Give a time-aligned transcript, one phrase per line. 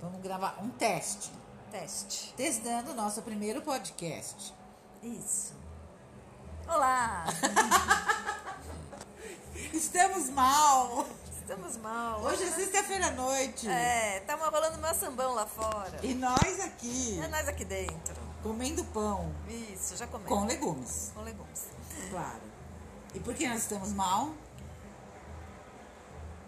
[0.00, 1.30] Vamos gravar um teste.
[1.70, 2.32] Teste.
[2.36, 4.54] Testando o nosso primeiro podcast.
[5.02, 5.54] Isso.
[6.66, 7.24] Olá!
[9.72, 11.06] Estamos mal!
[11.40, 12.20] Estamos mal.
[12.22, 13.68] Hoje é sexta-feira à noite.
[13.68, 15.98] É, tá rolando meu sambão lá fora.
[16.02, 18.14] E nós aqui, É nós aqui dentro.
[18.42, 20.28] comendo pão Isso, já comemos.
[20.30, 21.12] com legumes.
[21.14, 21.64] Com legumes.
[22.10, 22.40] Claro.
[23.14, 24.30] E por que nós estamos mal?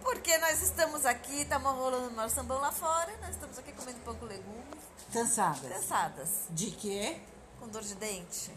[0.02, 4.14] Porque nós estamos aqui, tá rolando meu sambão lá fora, nós estamos aqui comendo pão
[4.14, 4.80] com legumes.
[5.12, 5.72] Cansadas.
[5.72, 6.28] Cansadas.
[6.50, 7.20] De quê?
[7.58, 8.50] Com dor de dente.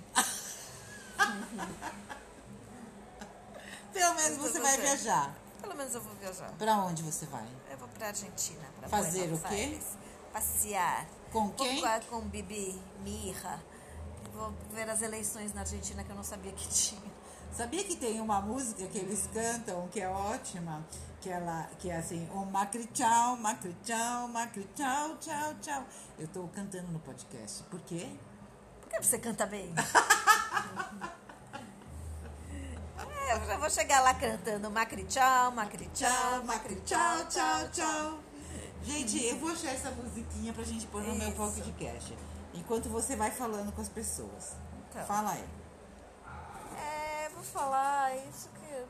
[3.92, 5.36] Pelo menos você vai viajar.
[5.62, 6.52] Pelo menos eu vou viajar.
[6.58, 7.48] Pra onde você vai?
[7.70, 8.66] Eu vou pra Argentina.
[8.80, 9.56] Pra Fazer Buenos o quê?
[9.56, 9.86] Aires.
[10.32, 11.08] Passear.
[11.32, 11.82] Com quem?
[11.82, 13.64] Vou com Bibi, Mirra.
[14.34, 17.12] Vou ver as eleições na Argentina que eu não sabia que tinha.
[17.56, 20.84] Sabia que tem uma música que eles cantam que é ótima?
[21.24, 25.86] Que, ela, que é assim, o Macri tchau, Macri tchau, Macri tchau, tchau, tchau.
[26.20, 27.64] Eu tô cantando no podcast.
[27.64, 28.14] Por quê?
[28.82, 29.74] Por que você canta bem?
[33.26, 38.20] É, eu já vou chegar lá cantando Macri tchau, Macri tchau, Macri tchau, tchau, tchau.
[38.84, 41.38] Gente, eu vou achar essa musiquinha pra gente pôr no meu Isso.
[41.38, 42.18] podcast.
[42.54, 44.58] Enquanto você vai falando com as pessoas.
[44.90, 45.06] Então.
[45.06, 45.50] Fala aí.
[46.78, 48.86] É, vou falar isso que...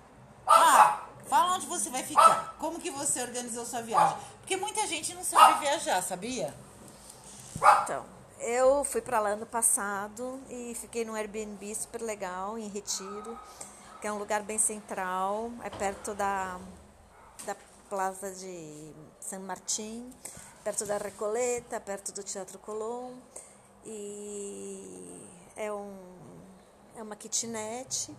[0.47, 2.55] Ah, fala onde você vai ficar.
[2.59, 4.17] Como que você organizou sua viagem?
[4.39, 6.53] Porque muita gente não sabe viajar, sabia?
[7.83, 8.05] Então,
[8.39, 13.39] eu fui pra lá ano passado e fiquei num Airbnb super legal, em Retiro,
[14.01, 16.59] que é um lugar bem central, é perto da,
[17.45, 17.55] da
[17.89, 20.13] Plaza de San Martín,
[20.63, 23.13] perto da Recoleta, perto do Teatro Colón.
[23.85, 25.95] E é, um,
[26.97, 28.13] é uma kitnet,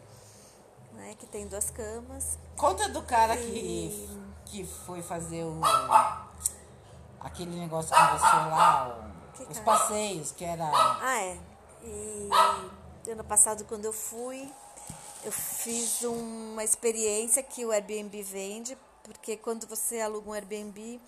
[0.94, 2.38] né, que tem duas camas.
[2.56, 4.08] Conta do cara que, E-
[4.46, 5.60] que foi fazer o.
[7.20, 9.64] aquele negócio com você lá, o- Que os cara?
[9.64, 10.64] passeios, que era.
[11.00, 11.38] Ah, é.
[11.82, 14.50] E ano passado, quando eu fui,
[15.24, 21.00] eu fiz uma experiência que o Airbnb vende, porque quando você aluga um Airbnb,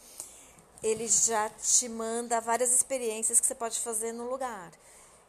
[0.83, 4.71] ele já te manda várias experiências que você pode fazer no lugar.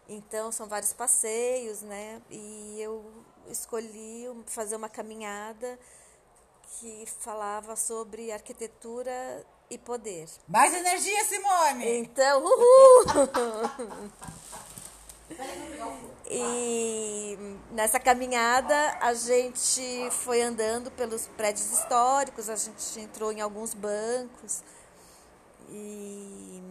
[0.10, 2.22] Então, são vários passeios, né?
[2.30, 3.06] E eu
[3.50, 5.80] escolhi fazer uma caminhada
[6.80, 10.28] que falava sobre arquitetura e poder.
[10.48, 12.00] Mais energia, Simone!
[12.00, 13.06] Então, uhul!
[16.30, 17.38] E
[17.72, 24.64] nessa caminhada a gente foi andando pelos prédios históricos, a gente entrou em alguns bancos
[25.70, 26.62] e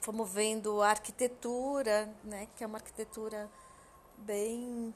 [0.00, 3.50] fomos vendo a arquitetura, né, que é uma arquitetura
[4.18, 4.94] bem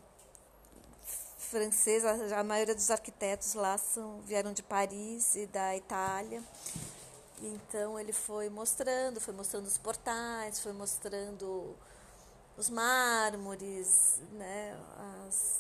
[1.46, 6.42] francesa, a maioria dos arquitetos lá são, vieram de Paris e da Itália.
[7.42, 11.76] Então ele foi mostrando, foi mostrando os portais, foi mostrando
[12.56, 14.74] os mármores, né,
[15.26, 15.58] as,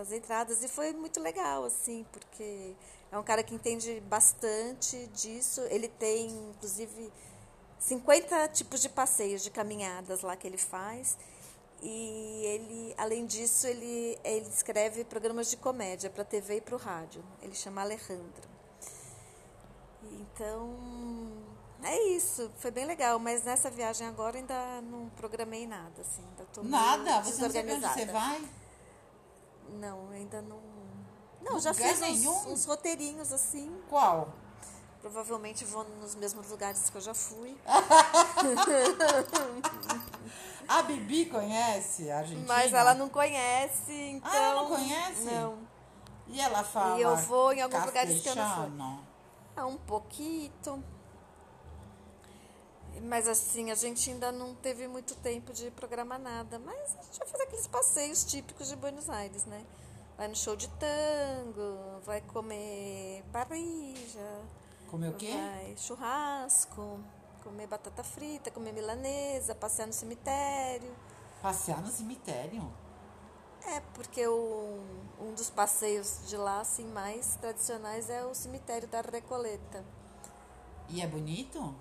[0.00, 2.74] as entradas e foi muito legal assim, porque
[3.10, 5.62] é um cara que entende bastante disso.
[5.70, 7.10] Ele tem inclusive
[7.78, 11.16] 50 tipos de passeios, de caminhadas lá que ele faz.
[11.82, 16.78] E ele, além disso, ele, ele escreve programas de comédia para TV e para o
[16.78, 17.22] rádio.
[17.42, 18.48] Ele chama Alejandro.
[20.10, 20.74] Então,
[21.82, 22.50] é isso.
[22.58, 23.18] Foi bem legal.
[23.18, 26.00] Mas nessa viagem agora ainda não programei nada.
[26.00, 27.22] Assim, ainda tô Nada?
[27.22, 28.48] Você não sabe onde você vai?
[29.68, 30.60] Não, ainda não.
[31.42, 32.52] Não, já fiz uns, nenhum?
[32.52, 33.70] uns roteirinhos assim.
[33.88, 34.32] Qual?
[35.00, 37.56] Provavelmente vou nos mesmos lugares que eu já fui.
[40.68, 42.46] A Bibi conhece a Argentina?
[42.48, 44.30] Mas ela não conhece, então.
[44.32, 45.22] Ah, ela não conhece?
[45.22, 45.58] Não.
[46.26, 46.98] E ela fala.
[46.98, 48.72] E eu vou em alguns lugares que eu não fui.
[49.56, 50.52] Ah, um pouquinho.
[53.02, 56.58] Mas assim, a gente ainda não teve muito tempo de programar nada.
[56.58, 59.64] Mas a gente vai fazer aqueles passeios típicos de Buenos Aires, né?
[60.16, 64.42] Vai no show de tango, vai comer parrilla,
[64.90, 65.32] Comer o quê?
[65.32, 67.00] vai churrasco,
[67.42, 70.94] comer batata frita, comer milanesa, passear no cemitério.
[71.42, 72.72] Passear no cemitério?
[73.66, 74.80] É, porque o,
[75.20, 79.84] um dos passeios de lá, assim, mais tradicionais é o cemitério da Recoleta.
[80.88, 81.74] E é bonito?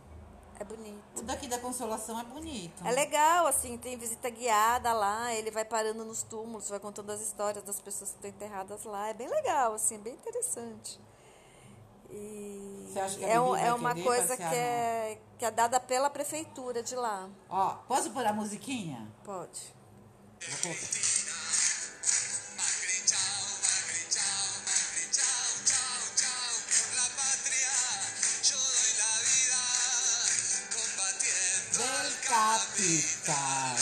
[0.59, 1.19] É bonito.
[1.19, 2.85] O daqui da Consolação é bonito.
[2.85, 7.21] É legal, assim, tem visita guiada lá, ele vai parando nos túmulos, vai contando as
[7.21, 9.09] histórias das pessoas que estão enterradas lá.
[9.09, 11.00] É bem legal, assim, bem interessante.
[12.17, 15.79] E Você acha que a é, um- é uma coisa que é, que é dada
[15.79, 17.29] pela prefeitura de lá.
[17.50, 19.06] Ó, posso pôr a musiquinha?
[19.23, 19.73] Pode.
[20.39, 21.15] Vou colocar.
[32.45, 33.75] Capital.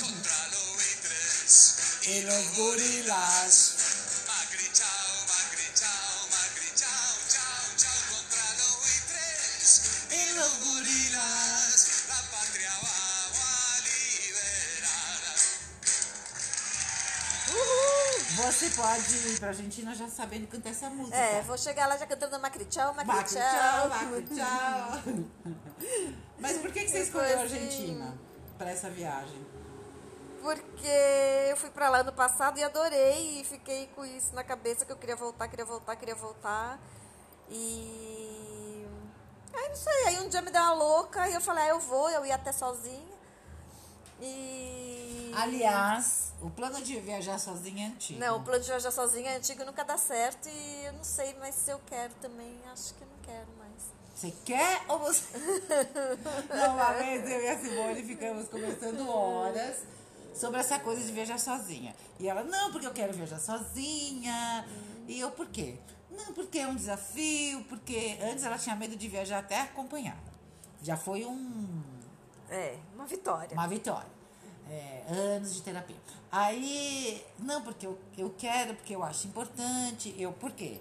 [0.00, 2.00] Contra lo tres.
[2.06, 3.81] Y los gorilas.
[18.36, 21.16] Você pode ir pra Argentina já sabendo cantar essa música.
[21.16, 23.88] É, vou chegar lá já cantando Macri tchau, Macri tchau.
[23.88, 25.24] Macri, tchau.
[26.38, 28.16] Mas por que, que você escolheu a Argentina
[28.56, 29.46] pra essa viagem?
[30.40, 34.84] Porque eu fui pra lá ano passado e adorei e fiquei com isso na cabeça
[34.86, 36.80] que eu queria voltar, queria voltar, queria voltar.
[37.50, 38.86] E
[39.52, 41.80] aí não sei, aí um dia me deu uma louca e eu falei, ah, eu
[41.80, 43.11] vou, eu ia até sozinha.
[44.22, 48.20] E Aliás, o plano de viajar sozinha é antigo.
[48.20, 51.34] não, o plano de viajar sozinha é antigo nunca dá certo e eu não sei,
[51.40, 53.72] mas se eu quero também, acho que eu não quero mais.
[54.14, 55.24] Você quer ou você.
[56.54, 59.78] Não, uma vez eu e a Simone ficamos conversando horas
[60.32, 61.96] sobre essa coisa de viajar sozinha.
[62.20, 64.64] E ela, não, porque eu quero viajar sozinha.
[65.08, 65.76] E eu, por quê?
[66.08, 70.30] Não, porque é um desafio, porque antes ela tinha medo de viajar até acompanhada.
[70.82, 71.82] Já foi um,
[72.52, 73.52] É, uma vitória.
[73.52, 74.10] uma vitória.
[74.70, 75.96] É, anos de terapia.
[76.30, 80.14] Aí, não, porque eu, eu quero, porque eu acho importante.
[80.18, 80.80] Eu, por quê?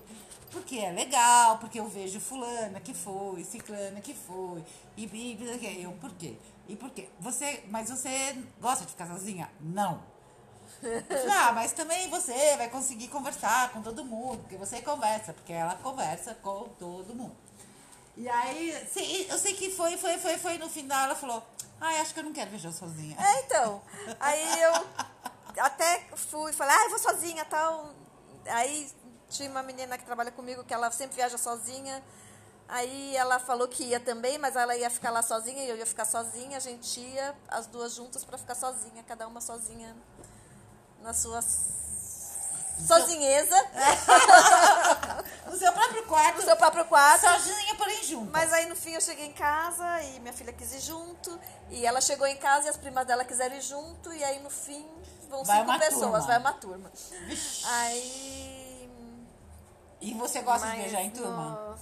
[0.52, 4.64] Porque é legal, porque eu vejo fulana que foi, ciclana que foi.
[4.98, 6.36] E, e, eu, por quê?
[6.68, 7.10] E por quê?
[7.20, 9.50] Você, mas você gosta de ficar sozinha?
[9.60, 10.02] Não.
[11.30, 15.76] Ah, mas também você vai conseguir conversar com todo mundo, porque você conversa, porque ela
[15.76, 17.36] conversa com todo mundo.
[18.16, 18.88] E aí,
[19.30, 21.44] eu sei que foi, foi, foi, foi, no final ela falou,
[21.80, 23.18] ai, acho que eu não quero viajar sozinha.
[23.19, 23.81] É, então.
[24.19, 24.86] Aí eu
[25.58, 27.94] até fui, falei, ah, eu vou sozinha tal.
[28.46, 28.92] Aí
[29.30, 32.04] tinha uma menina que trabalha comigo que ela sempre viaja sozinha.
[32.68, 35.86] Aí ela falou que ia também, mas ela ia ficar lá sozinha e eu ia
[35.86, 36.58] ficar sozinha.
[36.58, 39.96] A gente ia, as duas juntas, para ficar sozinha, cada uma sozinha
[41.02, 41.42] na sua
[42.88, 43.56] sozinheza,
[45.52, 47.22] No seu próprio quarto, no seu próprio quarto.
[47.22, 48.32] sozinha, porém junto.
[48.32, 51.38] Mas aí no fim eu cheguei em casa e minha filha quis ir junto.
[51.70, 54.14] E ela chegou em casa e as primas dela quiseram ir junto.
[54.14, 54.88] E aí no fim
[55.30, 56.20] vão Vai cinco pessoas, turma.
[56.22, 56.92] vai uma turma.
[57.66, 58.90] Aí.
[60.00, 61.78] E você gosta de mas viajar em turma?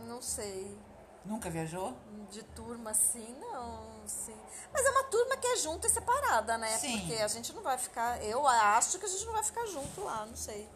[0.00, 0.78] Não, não sei.
[1.24, 1.96] Nunca viajou?
[2.30, 3.88] De turma assim, não.
[4.06, 4.36] Sim.
[4.72, 6.76] Mas é uma turma que é junta e separada, né?
[6.78, 6.98] Sim.
[7.00, 8.22] Porque a gente não vai ficar.
[8.24, 10.68] Eu acho que a gente não vai ficar junto lá, não sei.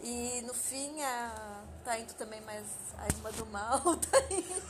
[0.00, 2.64] E no fim a, tá indo também mais
[2.98, 4.62] a irmã do mal, tá indo.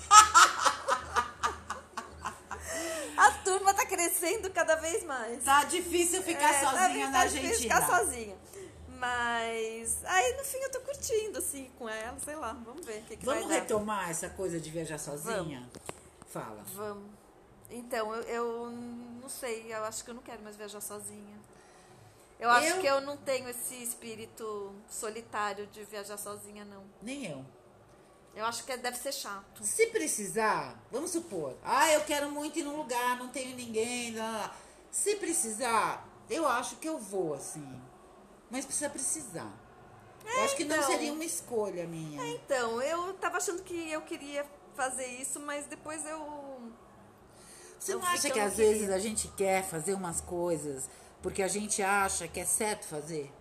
[3.17, 5.43] A turma tá crescendo cada vez mais.
[5.44, 7.75] Tá difícil ficar É, tá sozinha bem- na tá difícil Argentina.
[7.81, 8.37] Ficar sozinha.
[8.98, 13.02] Mas aí no fim eu tô curtindo, assim, com ela, sei lá, vamos ver o
[13.04, 13.60] que, que Vamos vai dar.
[13.62, 15.68] retomar essa coisa de viajar sozinha?
[16.26, 16.62] Fala.
[16.74, 17.08] Vamos.
[17.70, 18.70] Então, eu, eu
[19.22, 21.38] não sei, eu acho que eu não quero mais viajar sozinha.
[22.40, 26.82] Eu acho Eu- que eu não tenho esse espírito solitário de viajar sozinha, não.
[27.02, 27.44] Nem eu.
[28.34, 29.64] Eu acho que deve ser chato.
[29.64, 34.30] Se precisar, vamos supor, ah, eu quero muito ir num lugar, não tenho ninguém, lá,
[34.30, 34.56] lá.
[34.90, 37.66] Se precisar, eu acho que eu vou, assim.
[38.50, 39.50] Mas precisa precisar.
[40.24, 40.88] eu acho que não então.
[40.90, 42.24] seria uma escolha minha.
[42.28, 46.72] Então, eu tava achando que eu queria fazer isso, mas depois eu.
[47.78, 48.94] Você eu não acha que que não às vezes queria.
[48.96, 50.88] a gente quer fazer umas coisas
[51.22, 53.32] porque a gente acha que é certo fazer?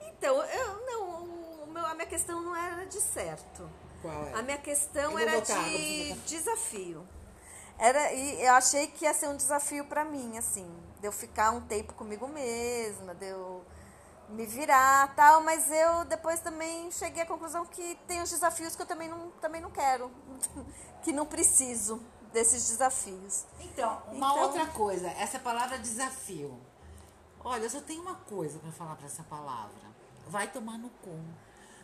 [0.00, 1.08] Então, eu não.
[1.64, 3.68] o meu- a minha questão não era de certo.
[4.02, 4.32] Qual é?
[4.34, 7.06] A minha questão era botar, de desafio.
[7.78, 10.68] Era, e eu achei que ia ser um desafio pra mim, assim,
[11.00, 13.64] de eu ficar um tempo comigo mesma, de eu
[14.30, 18.82] me virar tal, mas eu depois também cheguei à conclusão que tem os desafios que
[18.82, 20.10] eu também não, também não quero,
[21.02, 22.02] que não preciso
[22.32, 23.44] desses desafios.
[23.60, 26.58] Então, uma Então- outra coisa, essa palavra desafio.
[27.42, 29.88] Olha, eu só tenho uma coisa pra falar pra essa palavra.
[30.26, 31.18] Vai tomar no cu.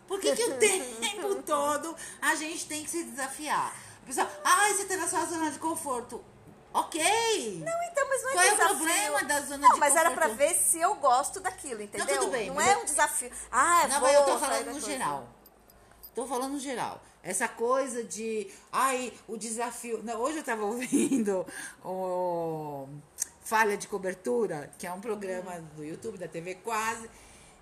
[0.07, 3.73] Por que, que o tempo todo a gente tem que se desafiar?
[4.03, 6.23] A pessoa, ai, você tá na sua zona de conforto.
[6.75, 7.01] Ok.
[7.65, 8.77] Não, então, mas não é Qual é o desafio.
[8.77, 10.37] problema da zona não, de mas era pra conforto?
[10.39, 12.19] ver se eu gosto daquilo, entendeu?
[12.19, 13.31] tudo bem, Não é eu- um desafio.
[13.53, 15.29] Ah, Não, vou mas eu tô falando no geral.
[16.17, 17.01] Tô falando no geral.
[17.23, 20.03] Essa coisa de, ai, o desafio.
[20.03, 21.47] Não, hoje eu tava ouvindo
[21.85, 22.89] o
[23.45, 27.09] Falha de Cobertura, que é um programa do YouTube, da TV Quase.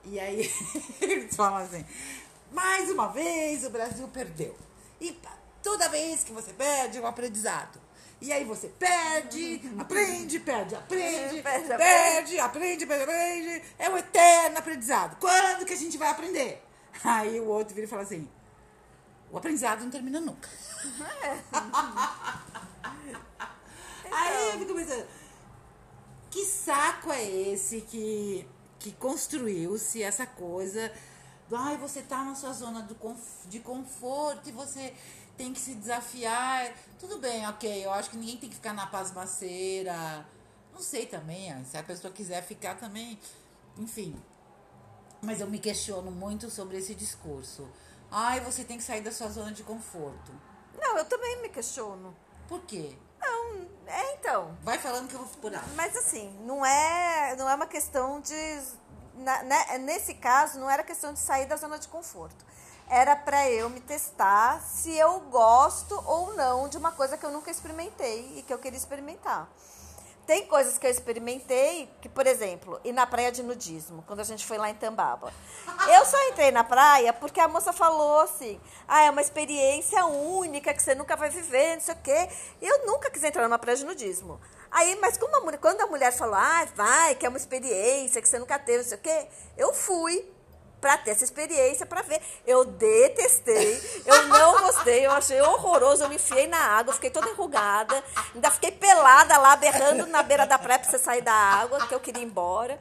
[0.04, 0.50] E aí
[1.00, 1.84] eles falam assim:
[2.50, 4.56] mais uma vez o Brasil perdeu.
[5.00, 5.16] E
[5.62, 7.78] toda vez que você perde, é um aprendizado.
[8.22, 13.62] E aí você perde, aprende, perde, aprende, É, perde, perde, aprende, perde, aprende.
[13.76, 15.16] É um eterno aprendizado.
[15.18, 16.64] Quando que a gente vai aprender?
[17.02, 18.30] Aí o outro vira e fala assim:
[19.28, 20.48] o aprendizado não termina nunca.
[24.72, 25.06] pensando,
[26.30, 28.46] que saco é esse que,
[28.78, 30.92] que construiu-se essa coisa
[31.48, 32.96] do, ai, você tá na sua zona do
[33.46, 34.94] de conforto e você
[35.36, 36.72] tem que se desafiar.
[36.98, 40.26] Tudo bem, ok, eu acho que ninguém tem que ficar na pasmaceira.
[40.72, 43.18] Não sei também, ah, se a pessoa quiser ficar também,
[43.76, 44.20] enfim.
[45.20, 47.68] Mas eu me questiono muito sobre esse discurso.
[48.10, 50.32] Ai, você tem que sair da sua zona de conforto.
[50.78, 52.14] Não, eu também me questiono.
[52.48, 52.96] Por quê?
[53.20, 54.56] Não, é então.
[54.62, 55.60] Vai falando que eu vou aí.
[55.76, 58.34] Mas assim, não é, não é uma questão de.
[59.14, 62.44] na- né, nesse caso, não era questão de sair da zona de conforto.
[62.92, 67.30] Era para eu me testar se eu gosto ou não de uma coisa que eu
[67.30, 69.48] nunca experimentei e que eu queria experimentar.
[70.26, 74.24] Tem coisas que eu experimentei, que, por exemplo, ir na praia de nudismo, quando a
[74.24, 75.32] gente foi lá em Tambaba.
[75.88, 80.74] Eu só entrei na praia porque a moça falou assim: ah, é uma experiência única
[80.74, 82.28] que você nunca vai viver, não sei o quê.
[82.60, 84.38] Eu nunca quis entrar numa praia de nudismo.
[84.70, 88.28] Aí, mas como a quando a mulher falou, ah, vai, que é uma experiência que
[88.28, 90.30] você nunca teve, não sei o quê, eu fui
[90.82, 92.20] pra ter essa experiência, pra ver.
[92.44, 97.30] Eu detestei, eu não gostei, eu achei horroroso, eu me enfiei na água, fiquei toda
[97.30, 98.02] enrugada,
[98.34, 101.94] ainda fiquei pelada lá, berrando na beira da praia pra você sair da água, que
[101.94, 102.76] eu queria ir embora.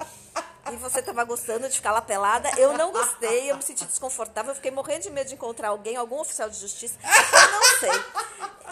[0.72, 2.50] E você tava gostando de ficar lá pelada.
[2.58, 5.96] Eu não gostei, eu me senti desconfortável, eu fiquei morrendo de medo de encontrar alguém,
[5.96, 8.04] algum oficial de justiça, eu não sei.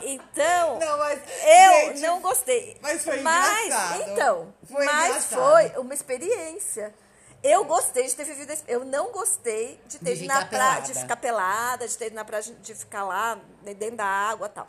[0.01, 2.77] Então, Não, mas, eu gente, não gostei.
[2.81, 4.11] mas foi mas, engraçado.
[4.11, 5.39] Então, Foi mas engraçado.
[5.39, 6.93] foi uma experiência.
[7.41, 8.51] Eu gostei de ter vivido.
[8.51, 12.07] esse- Eu não gostei de ter De ido na praia, de ficar pelada, de ter
[12.07, 14.67] ido na praia, de ficar lá né, dentro da água e tal.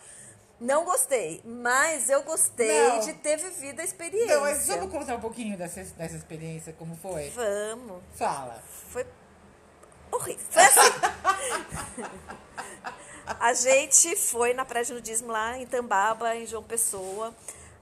[0.61, 3.01] Não gostei, mas eu gostei Não.
[3.01, 4.27] de ter vivido a experiência.
[4.27, 7.31] Então, mas vamos contar um pouquinho dessa, dessa experiência, como foi?
[7.31, 8.03] Vamos.
[8.15, 8.63] Fala.
[8.91, 9.07] Foi
[10.13, 10.45] horrível.
[10.51, 10.81] Foi assim.
[13.41, 17.35] a gente foi na praia de nudismo lá em Tambaba, em João Pessoa.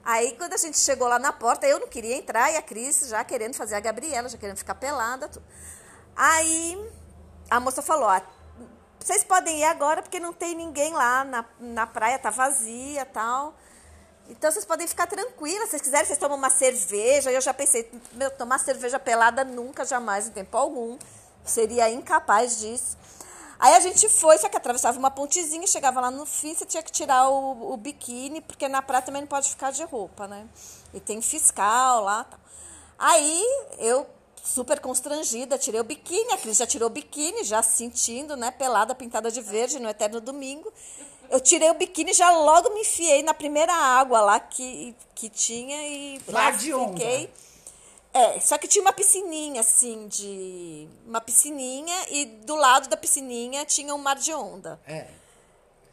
[0.03, 3.07] Aí, quando a gente chegou lá na porta, eu não queria entrar e a Cris
[3.09, 5.27] já querendo fazer a Gabriela, já querendo ficar pelada.
[5.27, 5.45] tudo.
[6.15, 6.91] Aí,
[7.49, 8.21] a moça falou: ó,
[8.99, 13.55] vocês podem ir agora porque não tem ninguém lá na, na praia, tá vazia tal.
[14.29, 15.65] Então vocês podem ficar tranquilas.
[15.65, 17.31] Se vocês quiserem, vocês tomam uma cerveja.
[17.31, 20.97] Eu já pensei, meu, tomar cerveja pelada nunca, jamais, em tempo algum.
[21.43, 22.95] Seria incapaz disso.
[23.59, 26.81] Aí a gente foi, só que atravessava uma pontezinha, chegava lá no fim, você tinha
[26.81, 30.47] que tirar o, o biquíni, porque na praia também não pode ficar de roupa, né?
[30.93, 32.39] E tem fiscal lá tal.
[32.97, 33.43] Aí
[33.77, 34.07] eu,
[34.41, 38.95] super constrangida, tirei o biquíni, a Cris já tirou o biquíni, já sentindo, né, pelada,
[38.95, 40.71] pintada de verde no Eterno Domingo.
[41.29, 45.85] Eu tirei o biquíni já logo me enfiei na primeira água lá que, que tinha
[45.85, 46.95] e lá de onda.
[48.13, 50.87] É, só que tinha uma piscininha, assim, de.
[51.05, 54.79] Uma piscininha e do lado da piscininha tinha um mar de onda.
[54.87, 55.07] É.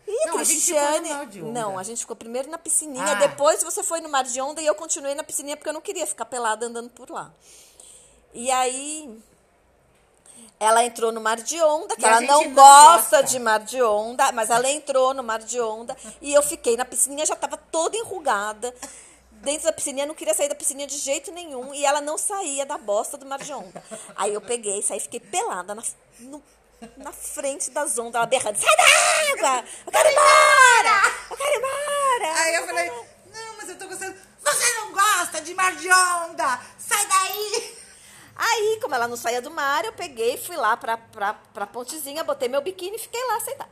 [0.09, 1.09] E a Não, a gente ficou no Cristiane.
[1.15, 1.61] mar de onda.
[1.61, 3.15] Não, a gente ficou primeiro na piscininha, Ah.
[3.15, 5.81] depois você foi no mar de onda e eu continuei na piscininha porque eu não
[5.81, 7.33] queria ficar pelada andando por lá.
[8.33, 9.21] E aí.
[10.59, 13.23] Ela entrou no mar de onda, que E a ela não não gosta gosta.
[13.25, 16.85] de mar de onda, mas ela entrou no mar de onda e eu fiquei na
[16.87, 18.75] piscininha, já estava toda enrugada.
[19.43, 22.19] Dentro da piscininha, eu não queria sair da piscininha de jeito nenhum e ela não
[22.19, 23.83] saía da bosta do mar de onda.
[24.17, 25.83] Aí eu peguei, saí, fiquei pelada na,
[26.21, 26.43] no-
[26.97, 28.83] na frente das ondas, ela berrando: sai da
[29.53, 29.65] água!
[29.87, 31.15] Eu quero ir embora!
[31.31, 32.41] Eu quero ir embora!
[32.43, 34.17] Aí eu falei, não, mas eu tô gostando.
[34.43, 36.61] Você não gosta de mar de onda?
[36.79, 37.77] Sai daí!
[38.39, 42.23] Aí, como ela não saía do mar, eu peguei, fui lá pra, pra, pra pontezinha,
[42.23, 43.71] botei meu biquíni e fiquei lá sentada.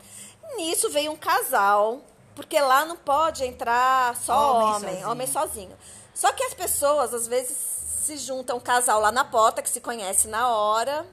[0.57, 2.01] Nisso veio um casal,
[2.35, 5.11] porque lá não pode entrar só Homem homem, sozinho.
[5.11, 5.79] homem sozinho.
[6.15, 9.81] Só que as pessoas, às vezes, se juntam um casal lá na porta, que se
[9.81, 11.05] conhece na hora,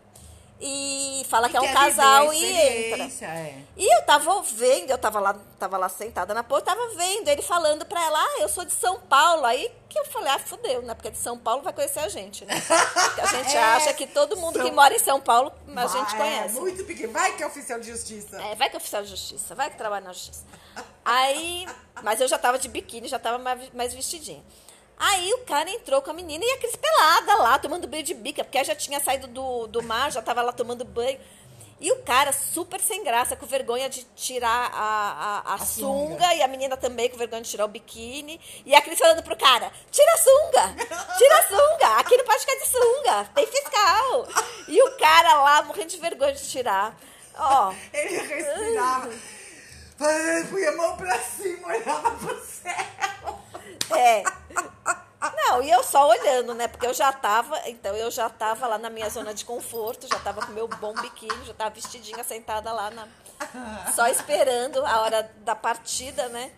[0.64, 3.26] e fala que é um casal e entra.
[3.26, 3.58] É.
[3.76, 7.42] E eu tava vendo, eu tava lá, tava lá sentada na porta, tava vendo ele
[7.42, 9.44] falando pra ela, ah, eu sou de São Paulo.
[9.46, 10.94] Aí que eu falei, ah, fudeu, né?
[10.94, 12.54] Porque de São Paulo vai conhecer a gente, né?
[12.62, 15.74] Porque a gente É, acha que todo mundo que São- mora em São Paulo, a
[15.74, 16.58] Vai, gente conhece.
[16.58, 17.12] É, muito pequeno.
[17.12, 18.40] Vai que é oficial de justiça.
[18.40, 20.44] É, vai que é oficial de justiça, vai que trabalha na justiça.
[21.04, 21.68] Aí,
[22.04, 24.44] mas eu já tava de biquíni, já tava mais, mais vestidinha.
[24.98, 28.14] Aí o cara entrou com a menina e a Cris pelada lá, tomando banho de
[28.14, 31.20] bica, porque ela já tinha saído do, do mar, já tava lá tomando banho.
[31.80, 36.14] E o cara super sem graça, com vergonha de tirar a, a, a, A sunga,
[36.20, 36.36] sunga.
[36.36, 38.40] e a menina também com vergonha de tirar o biquíni.
[38.64, 40.76] E a Cris falando pro cara, tira a sunga,
[41.18, 44.28] tira a sunga, aqui não pode ficar de sunga, tem fiscal.
[44.68, 46.96] E o cara lá morrendo de vergonha de tirar.
[47.36, 49.12] Ó, Ele respirava.
[50.50, 53.40] Punha a mão pra cima, olhava pro céu.
[53.98, 54.24] É.
[55.36, 56.68] Não, e eu só olhando, né?
[56.68, 60.20] Porque eu já tava, então eu já tava lá na minha zona de conforto, já
[60.20, 63.08] tava com meu bom biquíni, já tava vestidinha sentada lá na
[63.94, 66.52] só esperando a hora da partida, né?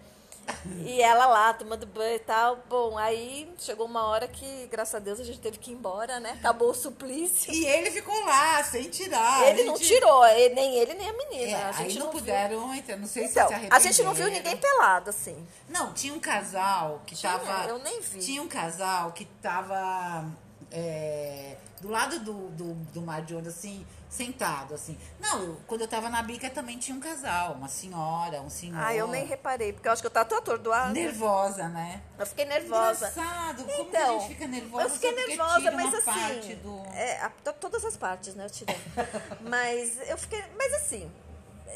[0.85, 2.57] E ela lá, tomando banho e tal.
[2.69, 6.19] Bom, aí chegou uma hora que, graças a Deus, a gente teve que ir embora,
[6.19, 6.31] né?
[6.39, 7.53] Acabou o suplício.
[7.53, 9.47] E ele ficou lá, sem tirar.
[9.47, 11.51] Ele A não gente- tirou, ele- nem ele, nem a menina.
[11.57, 12.19] É, a aí gente não, não, viu.
[12.21, 12.97] puderam entrar.
[12.97, 14.55] Não sei Então, se se a gente não viu arrependeram.
[14.55, 15.47] ninguém pelado, assim.
[15.69, 17.69] Não, tinha um casal que Tinha, tava.
[17.69, 18.19] eu nem vi.
[18.19, 20.25] Tinha um casal que tava
[20.73, 24.97] é, do lado do, do, do mar de onda, assim, sentado, assim.
[25.19, 28.77] Não, eu- quando eu tava na bica também tinha um casal, uma senhora, um senhor.
[28.81, 30.91] Ah, eu nem reparei, porque eu acho que eu tava tão atordoada.
[30.91, 32.01] Nervosa, né?
[32.17, 33.07] Eu fiquei nervosa.
[33.09, 36.83] Engraçado, como que a Então, gente fica nervosa eu fiquei nervosa, mas assim, do...
[36.93, 38.77] é, a- to- todas as partes, né, eu tirei.
[39.41, 41.09] mas eu fiquei, mas assim,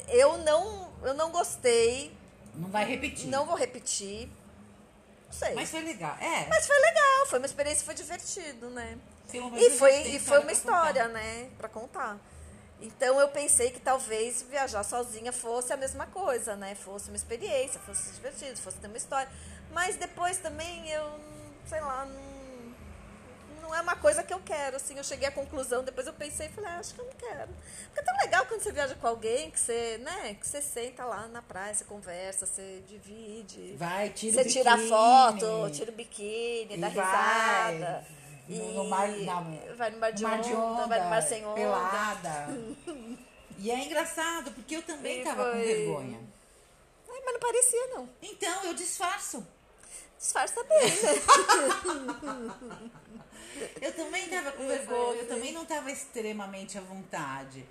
[0.09, 2.15] eu não, eu não gostei,
[2.55, 3.27] Não vai repetir.
[3.27, 4.29] não vou repetir.
[5.27, 5.49] Não sei.
[5.49, 6.17] Mas Mas, foi legal.
[6.19, 8.97] É, foi legal, foi uma experiência, foi divertido, né?
[9.57, 11.13] E foi, e foi uma história, contar.
[11.13, 12.17] né, pra contar.
[12.79, 16.75] Então eu pensei que talvez viajar sozinha fosse a mesma coisa, né?
[16.75, 19.29] Fosse uma experiência, fosse divertido, fosse ter uma história.
[19.71, 21.19] Mas depois também eu,
[21.67, 22.36] sei lá, não,
[23.67, 24.97] não é uma coisa que eu quero, assim.
[24.97, 27.49] Eu cheguei à conclusão, depois eu pensei e falei, ah, acho que eu não quero.
[27.87, 31.03] Porque é tão legal quando você viaja com alguém que você, né, que você senta
[31.05, 33.75] lá na praia, você conversa, você divide.
[33.77, 34.89] Vai, tira Você tira biquíni.
[34.89, 38.05] foto, tira o biquíni, E dá vai risada.
[38.47, 41.03] no- e no mar- na- vai no mar de, no mar onda, de onda, vai
[41.03, 41.55] no mar sem onda.
[41.55, 42.47] pelada.
[43.59, 46.19] E é engraçado, porque eu também E tava com foi- vergonha.
[47.09, 48.07] Ai, mas não parecia, não.
[48.21, 49.43] Então, eu disfarço.
[50.19, 51.13] Disfarça bem, né?
[53.81, 57.65] Eu também tava com vergonha, eu também não tava extremamente à vontade.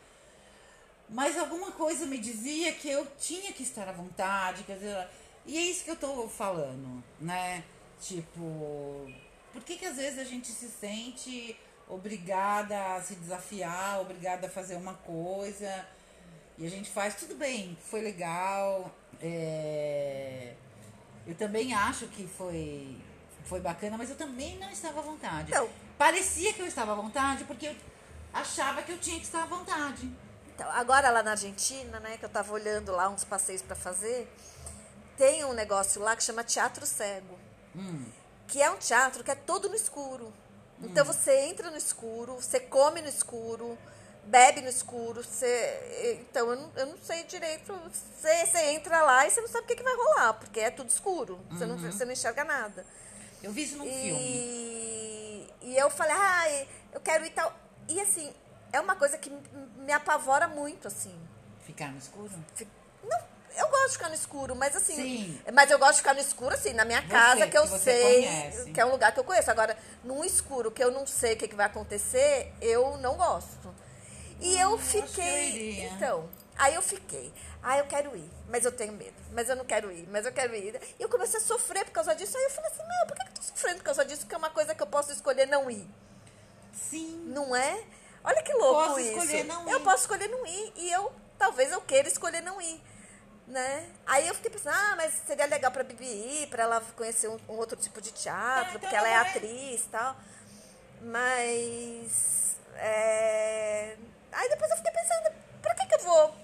[1.09, 5.09] Mas alguma coisa me dizia que eu tinha que estar à vontade, quer dizer,
[5.45, 7.63] e é isso que eu tô falando, né?
[8.01, 9.11] Tipo,
[9.53, 11.57] por que que às vezes a gente se sente
[11.89, 15.87] obrigada a se desafiar, obrigada a fazer uma coisa,
[16.59, 20.55] e a gente faz, tudo bem, foi legal, é,
[21.27, 22.97] eu também acho que foi,
[23.45, 25.53] foi bacana, mas eu também não estava à vontade.
[25.53, 25.86] Não.
[25.99, 27.77] Parecia que eu estava à vontade porque eu
[28.33, 30.11] achava que eu tinha que estar à vontade.
[30.55, 34.31] Então, agora lá na Argentina, né, que eu tava olhando lá uns passeios pra fazer,
[35.17, 37.39] tem um negócio lá que chama Teatro Cego.
[38.47, 40.33] Que é um teatro que é todo no escuro.
[40.83, 43.79] Então você entra no escuro, você come no escuro,
[44.25, 46.19] bebe no escuro, você.
[46.21, 47.73] Então eu não, eu não sei direito.
[48.19, 50.71] Você, você entra lá e você não sabe o que, que vai rolar, porque é
[50.71, 51.41] tudo escuro.
[51.51, 52.85] Você, não, você não enxerga nada.
[53.43, 55.46] Eu vi isso num filme.
[55.61, 57.53] E, eu falei, ah, eu quero ir tal.
[57.89, 58.33] E assim,
[58.73, 59.31] é uma coisa que
[59.79, 61.15] me apavora muito, assim.
[61.61, 62.31] Ficar no escuro?
[63.05, 63.19] Não,
[63.57, 64.95] eu gosto de ficar no escuro, mas assim.
[64.95, 65.41] Sim.
[65.53, 67.79] Mas eu gosto de ficar no escuro, assim, na minha Você, casa, que eu que
[67.79, 68.71] sei conhece.
[68.73, 69.51] que é um lugar que eu conheço.
[69.51, 73.75] Agora, num escuro que eu não sei o que, que vai acontecer, eu não gosto.
[74.41, 75.49] E eu Hum, eu fiquei.
[75.51, 75.89] iria.
[75.91, 77.33] então, aí eu fiquei.
[77.63, 79.17] Ah, eu quero ir, mas eu tenho medo.
[79.33, 80.81] Mas eu não quero ir, mas eu quero ir.
[80.99, 82.37] E eu comecei a sofrer por causa disso.
[82.37, 84.21] Aí eu falei assim, meu, por que eu tô sofrendo por causa disso?
[84.23, 85.89] Porque é uma coisa que eu posso escolher não ir.
[86.73, 87.25] Sim.
[87.27, 87.83] Não é?
[88.23, 89.11] Olha que louco Posso isso.
[89.19, 89.83] escolher não Eu ir.
[89.83, 92.81] posso escolher não ir e eu talvez eu queira escolher não ir,
[93.47, 93.89] né?
[94.07, 97.39] Aí eu fiquei pensando, ah, mas seria legal para Bibi ir, para ela conhecer um,
[97.49, 99.29] um outro tipo de teatro, É, então porque ela é vai.
[99.29, 100.17] atriz e tal.
[101.03, 103.97] Mas é,
[104.33, 106.35] aí depois eu fiquei pensando, pra que que eu vou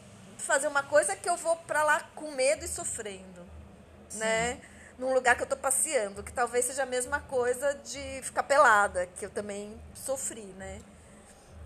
[0.43, 3.47] fazer uma coisa que eu vou pra lá com medo e sofrendo,
[4.15, 4.61] né?
[4.99, 9.07] Num lugar que eu tô passeando, que talvez seja a mesma coisa de ficar pelada,
[9.19, 10.81] que eu também sofri, né?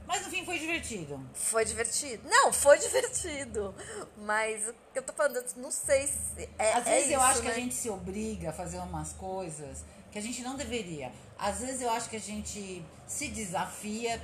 [0.07, 1.21] Mas no fim foi divertido.
[1.35, 2.23] Foi divertido.
[2.29, 3.75] Não, foi divertido.
[4.19, 6.49] Mas o que eu tô falando, eu não sei se.
[6.59, 7.53] É, Às é vezes eu isso, acho que né?
[7.55, 11.13] a gente se obriga a fazer umas coisas que a gente não deveria.
[11.39, 14.23] Às vezes eu acho que a gente se desafia,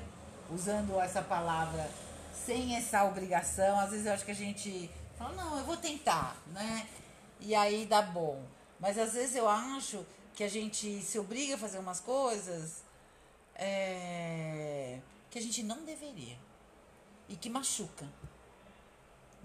[0.50, 1.88] usando essa palavra,
[2.32, 3.78] sem essa obrigação.
[3.78, 6.86] Às vezes eu acho que a gente fala, não, eu vou tentar, né?
[7.40, 8.42] E aí dá bom.
[8.78, 12.82] Mas às vezes eu acho que a gente se obriga a fazer umas coisas
[13.54, 14.98] é,
[15.30, 16.36] que a gente não deveria.
[17.28, 18.08] E que machuca.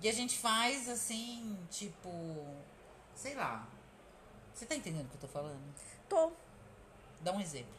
[0.02, 2.10] E a gente faz assim, tipo,
[3.16, 3.68] sei lá.
[4.54, 5.62] Você tá entendendo o que eu tô falando?
[6.10, 6.32] Tô.
[7.22, 7.74] Dá um exemplo.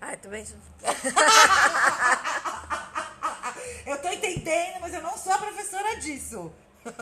[0.00, 0.44] Ai, também.
[3.86, 6.52] Eu tô entendendo, mas eu não sou a professora disso.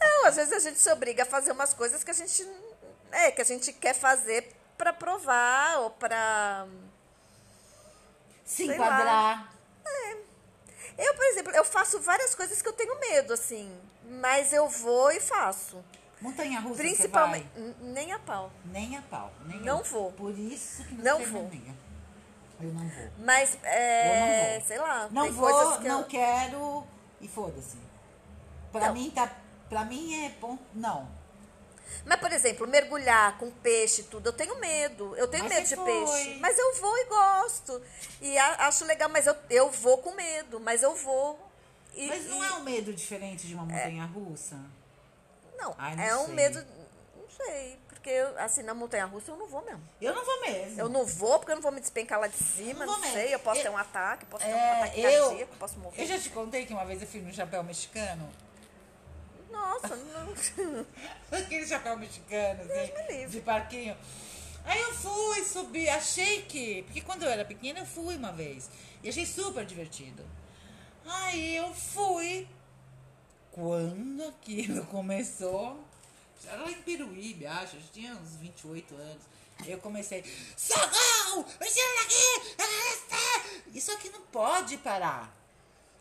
[0.00, 2.46] Não, às vezes a gente se obriga a fazer umas coisas que a gente.
[3.12, 6.66] É, que a gente quer fazer pra provar ou pra.
[8.44, 9.52] Se enquadrar.
[10.96, 13.70] Eu, por exemplo, eu faço várias coisas que eu tenho medo, assim.
[14.08, 15.84] Mas eu vou e faço.
[16.20, 17.46] Montanha russa, Principalmente.
[17.80, 18.50] Nem a pau.
[18.64, 19.30] Nem a pau.
[19.44, 19.84] Nem Não eu.
[19.84, 20.12] vou.
[20.12, 21.42] Por isso que Não vou.
[21.42, 21.74] é amiga.
[22.60, 23.08] Eu não vou.
[23.18, 24.66] Mas, é, não vou.
[24.66, 25.08] sei lá.
[25.10, 26.06] Não vou, que não eu...
[26.06, 26.84] quero
[27.20, 27.76] e foda-se.
[28.72, 28.94] Pra Não.
[28.94, 29.30] mim tá.
[29.68, 30.62] Pra mim é ponto.
[30.74, 31.08] Não.
[32.04, 35.14] Mas, por exemplo, mergulhar com peixe e tudo, eu tenho medo.
[35.16, 35.84] Eu tenho Mas medo de foi.
[35.84, 36.38] peixe.
[36.40, 37.82] Mas eu vou e gosto.
[38.20, 40.58] E a- acho legal, mas eu, eu vou com medo.
[40.60, 41.38] Mas eu vou.
[41.94, 44.56] E- Mas não e- é um medo diferente de uma montanha russa?
[45.56, 46.34] Não, Ai, não é um sei.
[46.34, 46.66] medo.
[47.16, 47.78] Não sei.
[48.06, 49.82] Porque, eu, assim, na montanha russa eu não vou mesmo.
[50.00, 50.78] Eu não vou mesmo.
[50.80, 53.34] Eu não vou porque eu não vou me despencar lá de cima, Não não, sei.
[53.34, 56.00] Eu posso Eu- ter um ataque, posso ter um É, ataque eu, cardíaco, posso morrer.
[56.02, 58.30] eu já te contei que uma vez eu fui no chapéu mexicano.
[59.50, 60.86] Nossa, não.
[61.36, 63.96] Aquele chapéu mexicano, me assim, de parquinho.
[64.64, 66.84] Aí eu fui, subi, achei que.
[66.84, 68.70] Porque quando eu era pequena eu fui uma vez.
[69.02, 70.24] E achei super divertido.
[71.04, 72.46] Aí eu fui.
[73.50, 75.84] Quando aquilo começou.
[76.44, 77.76] Era lá em Peruíbe, acho.
[77.76, 79.22] Eu tinha uns 28 anos.
[79.66, 80.22] Eu comecei.
[80.56, 81.46] Socorro!
[81.60, 82.50] Me tira daqui!
[82.50, 85.34] eu quero descer!" Isso aqui não pode parar.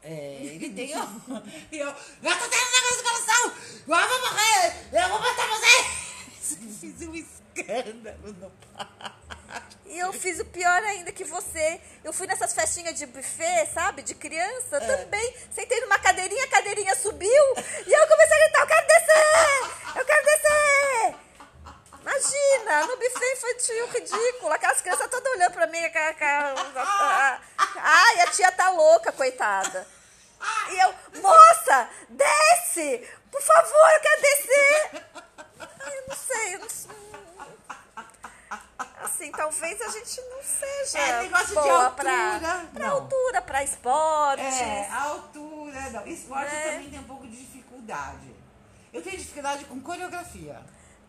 [0.04, 0.90] É, ele tem.
[0.90, 0.92] E
[1.80, 1.88] eu.
[1.88, 3.54] Eu tô tendo um negócio do coração!
[3.88, 4.88] Eu vou morrer!
[4.94, 6.06] Eu vou matar você!
[6.80, 9.16] Fiz um escândalo no parque.
[9.88, 11.80] E eu fiz o pior ainda que você.
[12.04, 14.02] Eu fui nessas festinhas de buffet, sabe?
[14.04, 14.98] De criança É.
[14.98, 15.36] também.
[15.52, 17.30] Sentei numa cadeirinha, a cadeirinha subiu.
[17.30, 19.85] E eu comecei a gritar: Eu quero descer!
[22.56, 24.52] Imagina, no buffet infantil ridículo.
[24.54, 25.84] Aquelas crianças todas olhando pra mim.
[25.84, 27.40] aquela-
[27.78, 29.88] Ai, a tia tá louca, coitada.
[30.70, 33.08] E eu, moça, desce!
[33.32, 35.06] Por favor, eu quero descer!
[35.60, 36.96] Ai, eu não sei, eu não sei.
[39.02, 42.96] Assim, talvez a gente não seja É, negócio de boa altura, pra, pra não.
[42.96, 44.44] altura, pra esportes.
[44.60, 45.80] É, a altura.
[45.92, 46.08] Não.
[46.08, 46.72] Esporte Né?
[46.72, 48.36] também tem um pouco de dificuldade.
[48.92, 50.60] Eu tenho dificuldade com coreografia.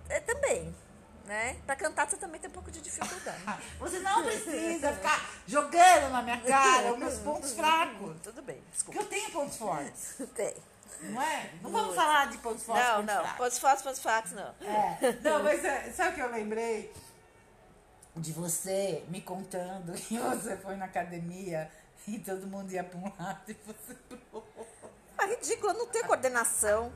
[0.09, 0.75] É, também,
[1.27, 1.57] né?
[1.67, 3.43] Pra cantar você também tem um pouco de dificuldade.
[3.81, 8.17] Você não precisa ficar jogando na minha cara os meus pontos fracos.
[8.23, 9.01] Tudo bem, Porque desculpa.
[9.01, 10.55] eu tenho pontos fortes, Tem.
[11.03, 11.51] não é?
[11.63, 12.85] Não vamos falar de pontos fortes.
[12.85, 13.23] Não, pontos não.
[13.23, 13.39] fracos.
[13.39, 14.55] Pontos fortes, pontos fracos, não.
[14.61, 15.13] É.
[15.23, 16.93] Não, mas é, sabe o que eu lembrei?
[18.15, 21.71] De você me contando que você foi na academia
[22.07, 24.67] e todo mundo ia pra um lado e você pro outro.
[25.19, 26.93] É ridículo, eu não tenho coordenação.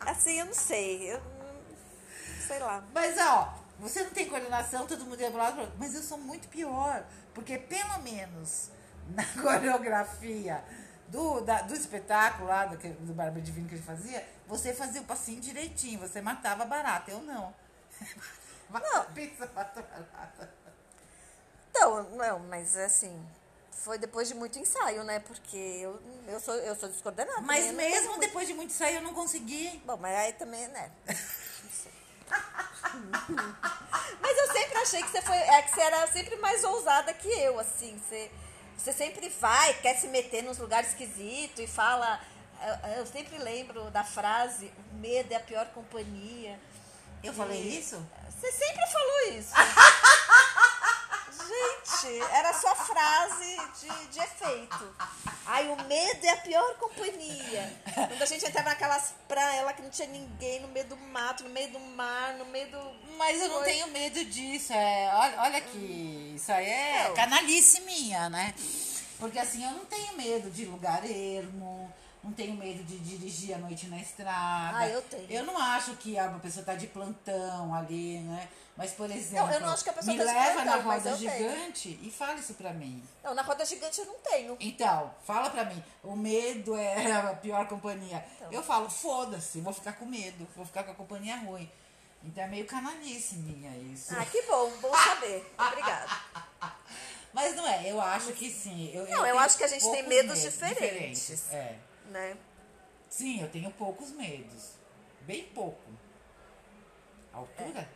[0.00, 1.12] Assim, eu não sei.
[1.14, 1.20] Eu
[2.46, 2.82] sei lá.
[2.92, 6.48] Mas ó, você não tem coordenação, todo mundo ia pro lado, mas eu sou muito
[6.48, 7.04] pior,
[7.34, 8.70] porque pelo menos
[9.14, 10.62] na coreografia
[11.08, 15.04] do, da- do espetáculo lá, do, do Barba Divino que ele fazia, você fazia o
[15.04, 17.54] passinho direitinho, você matava barata, eu não.
[18.70, 19.04] Não.
[19.12, 20.50] Pizza mata barata.
[21.70, 23.24] Então, não, mas assim,
[23.70, 25.20] foi depois de muito ensaio, né?
[25.20, 27.40] Porque eu, eu, sou, eu sou descoordenada.
[27.42, 27.72] Mas né?
[27.72, 29.80] Mesmo depois de muito sair, eu não consegui.
[29.84, 30.90] Bom, mas aí também, né?
[34.20, 35.36] Mas eu sempre achei que você foi.
[35.36, 37.98] É que você era sempre mais ousada que eu, assim.
[37.98, 38.30] Você,
[38.76, 42.20] você sempre vai, quer se meter nos lugares esquisitos e fala.
[42.84, 46.58] Eu, eu sempre lembro da frase: o medo é a pior companhia.
[47.22, 48.04] Eu falei E- isso?
[48.30, 49.52] Você sempre falou isso.
[51.64, 54.96] Gente, era sua frase de, de efeito.
[55.46, 57.72] Ai, o medo é a pior companhia.
[57.94, 61.44] Quando a gente entrava naquelas praias lá que não tinha ninguém, no meio do mato,
[61.44, 62.80] no meio do mar, no meio do.
[63.16, 63.64] Mas eu não Foi.
[63.64, 64.72] tenho medo disso.
[64.72, 67.14] É, olha, olha que isso aí é Não.
[67.14, 68.54] canalice minha, né?
[69.18, 71.92] Porque assim, eu não tenho medo de lugar ermo,
[72.24, 74.78] não tenho medo de dirigir à noite na estrada.
[74.78, 75.30] Ah, eu tenho.
[75.30, 78.48] Eu não acho que a pessoa tá de plantão ali, né?
[78.76, 81.04] Mas, por exemplo, eu não acho que a pessoa me tá leva na plantão, mas
[81.04, 81.50] roda eu tenho.
[81.50, 83.04] gigante e fala isso pra mim.
[83.22, 84.56] Não, na roda gigante eu não tenho.
[84.58, 88.24] Então, fala pra mim, o medo é a pior companhia.
[88.36, 88.50] Então.
[88.50, 91.70] Eu falo, foda-se, vou ficar com medo, vou ficar com a companhia ruim.
[92.24, 94.12] Então é meio canalice minha isso.
[94.16, 95.54] Ah, que bom, bom saber.
[95.58, 96.06] Obrigada.
[97.32, 98.90] Mas não é, eu acho que sim.
[98.94, 101.52] Eu, Não, eu tenho acho que a gente tem medos medos diferentes.
[101.52, 101.76] É.
[102.10, 102.36] Né?
[103.08, 104.72] Sim, eu tenho poucos medos.
[105.22, 105.80] Bem pouco.
[107.32, 107.80] Altura?
[107.80, 107.86] É.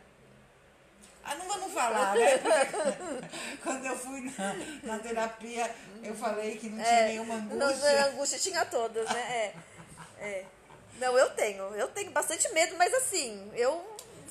[1.23, 2.37] Ah, não vamos falar, né?
[2.37, 8.01] Porque Quando eu fui na, na terapia, eu falei que não tinha nenhuma É, angústia.
[8.01, 9.21] não, angústia tinha todas, né?
[9.21, 9.53] É,
[10.19, 10.45] é.
[10.97, 11.63] Não, eu tenho.
[11.75, 13.85] Eu tenho bastante medo, mas assim, eu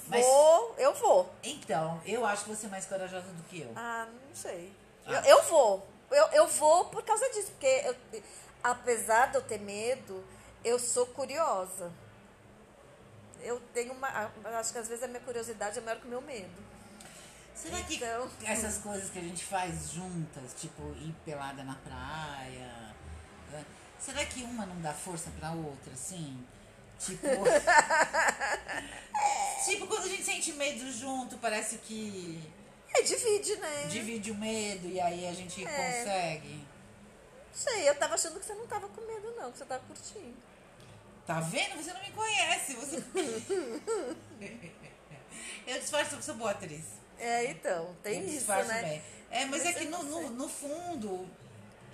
[0.08, 1.30] Mas- vou, eu vou.
[1.42, 3.72] Então, eu acho que você é mais corajosa do que eu.
[3.76, 4.72] Ah, não sei.
[5.06, 5.12] Ah.
[5.24, 5.86] Eu, eu vou.
[6.10, 7.94] Eu, eu vou por causa disso, porque eu,
[8.62, 10.24] apesar de eu ter medo,
[10.64, 11.90] eu sou curiosa.
[13.42, 14.08] Eu tenho uma.
[14.58, 16.66] Acho que às vezes a minha curiosidade é maior que o meu medo.
[17.54, 22.94] Será que Então- essas coisas que a gente faz juntas, tipo ir pelada na praia,
[23.50, 23.64] né?
[23.98, 26.44] será que uma não dá força pra outra, assim?
[26.98, 27.26] Tipo.
[29.64, 32.40] tipo, quando a gente sente medo junto, parece que
[32.94, 33.86] É, divide, né?
[33.88, 35.68] divide o medo e aí a gente É.
[35.68, 36.66] consegue.
[37.52, 40.36] Sei, eu tava achando que você não tava com medo, não, que você tava curtindo.
[41.26, 41.76] Tá vendo?
[41.76, 42.74] Você não me conhece.
[42.74, 42.96] Você...
[45.66, 46.84] eu disfarço que sou boa atriz.
[47.18, 48.82] É, então, tem Eu isso, né?
[48.82, 49.02] bem.
[49.30, 51.28] É, mas, Mas é que no, no, no fundo,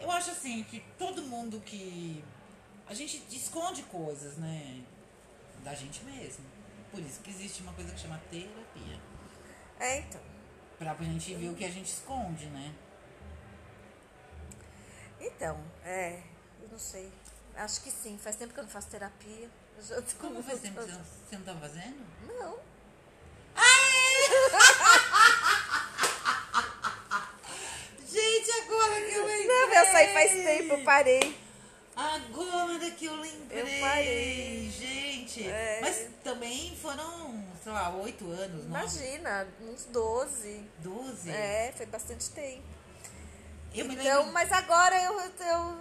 [0.01, 2.23] eu acho assim, que todo mundo que.
[2.87, 4.83] A gente esconde coisas, né?
[5.65, 6.45] Da gente mesmo.
[6.91, 9.01] Por isso que existe uma coisa que chama terapia.
[9.81, 10.21] É, então.
[10.79, 12.73] Pra gente ver o que a gente esconde, né?
[15.21, 16.23] Então, é,
[16.63, 17.13] eu não sei.
[17.57, 18.19] Acho que sim.
[18.19, 19.49] Faz tempo que eu não faço terapia.
[19.91, 22.07] Eu Como faz tempo que você não, não tá fazendo?
[22.27, 22.59] Não.
[28.09, 29.47] Gente, agora que eu lembrei!
[29.47, 31.37] Não, eu saí faz tempo, eu parei.
[31.97, 33.61] Agora que eu lembrei!
[33.61, 34.71] Eu parei.
[34.71, 35.49] Gente!
[35.49, 35.81] É.
[35.81, 40.65] Mas também foram, sei lá, oito anos, nove, Imagina, uns 12.
[40.79, 41.31] doze.
[41.31, 42.74] É, foi bastante tempo.
[43.75, 45.79] Eu me Então, mas agora eu, eu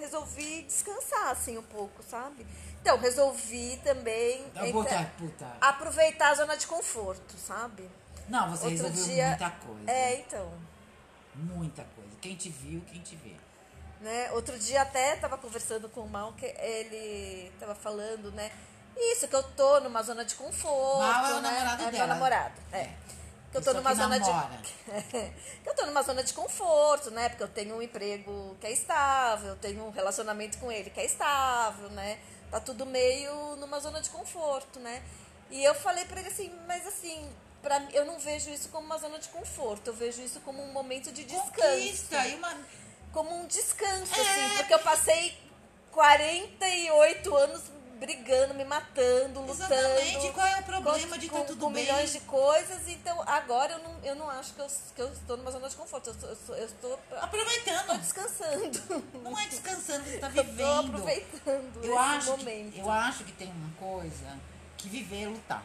[0.00, 2.46] resolvi descansar, assim, um pouco, sabe?
[2.80, 5.46] Então, resolvi também entra- puta.
[5.60, 7.88] aproveitar a zona de conforto, sabe?
[8.28, 9.28] Não, você Outro resolveu dia.
[9.28, 9.90] muita coisa.
[9.90, 10.52] É, então.
[11.34, 12.10] Muita coisa.
[12.20, 13.34] Quem te viu, quem te vê.
[14.00, 14.30] Né?
[14.32, 18.50] Outro dia até tava conversando com o Mal, que ele tava falando, né?
[18.96, 20.98] Isso, que eu tô numa zona de conforto.
[20.98, 21.50] Mal é o né?
[21.50, 22.06] namorado é meu dela.
[22.06, 22.90] namorado, é.
[23.50, 24.56] Que eu tô numa zona namora.
[24.58, 24.72] de.
[25.62, 27.28] que eu tô numa zona de conforto, né?
[27.28, 31.00] Porque eu tenho um emprego que é estável, eu tenho um relacionamento com ele que
[31.00, 32.18] é estável, né?
[32.50, 35.02] Tá tudo meio numa zona de conforto, né?
[35.50, 37.28] E eu falei pra ele assim, mas assim,
[37.80, 40.72] mim, eu não vejo isso como uma zona de conforto, eu vejo isso como um
[40.72, 42.26] momento de descanso Conquista.
[42.28, 42.56] E uma...
[43.12, 44.20] como um descanso, É.
[44.20, 45.36] assim, porque eu passei
[45.90, 47.62] 48 anos
[48.00, 49.72] brigando, me matando, lutando.
[49.74, 50.32] Exatamente.
[50.32, 51.84] Qual é o problema com, de tá com- tudo com bem?
[51.84, 55.36] milhões de coisas, então agora eu não, eu não acho que eu, que eu estou
[55.36, 57.98] numa zona de conforto, eu, estou- eu, estou- eu estou Aproveitando.
[58.00, 59.04] descansando.
[59.22, 60.86] Não é descansando, você tá Eu estou vivendo.
[60.94, 62.72] aproveitando Eu acho, momento.
[62.72, 64.38] que, eu acho que tem uma coisa
[64.78, 65.62] que viver é lutar.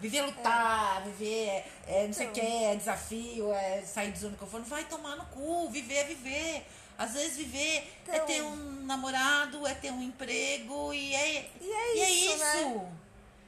[0.00, 2.44] Viver é lutar, viver é, é não sei o Então.
[2.44, 4.66] que, é desafio, é sair de zona de conforto.
[4.66, 6.66] Vai tomar no cu, viver é viver.
[6.96, 8.26] Às vezes viver é Então.
[8.26, 12.60] ter um namorado, é ter um emprego e é, E é isso, né?
[12.62, 12.88] isso.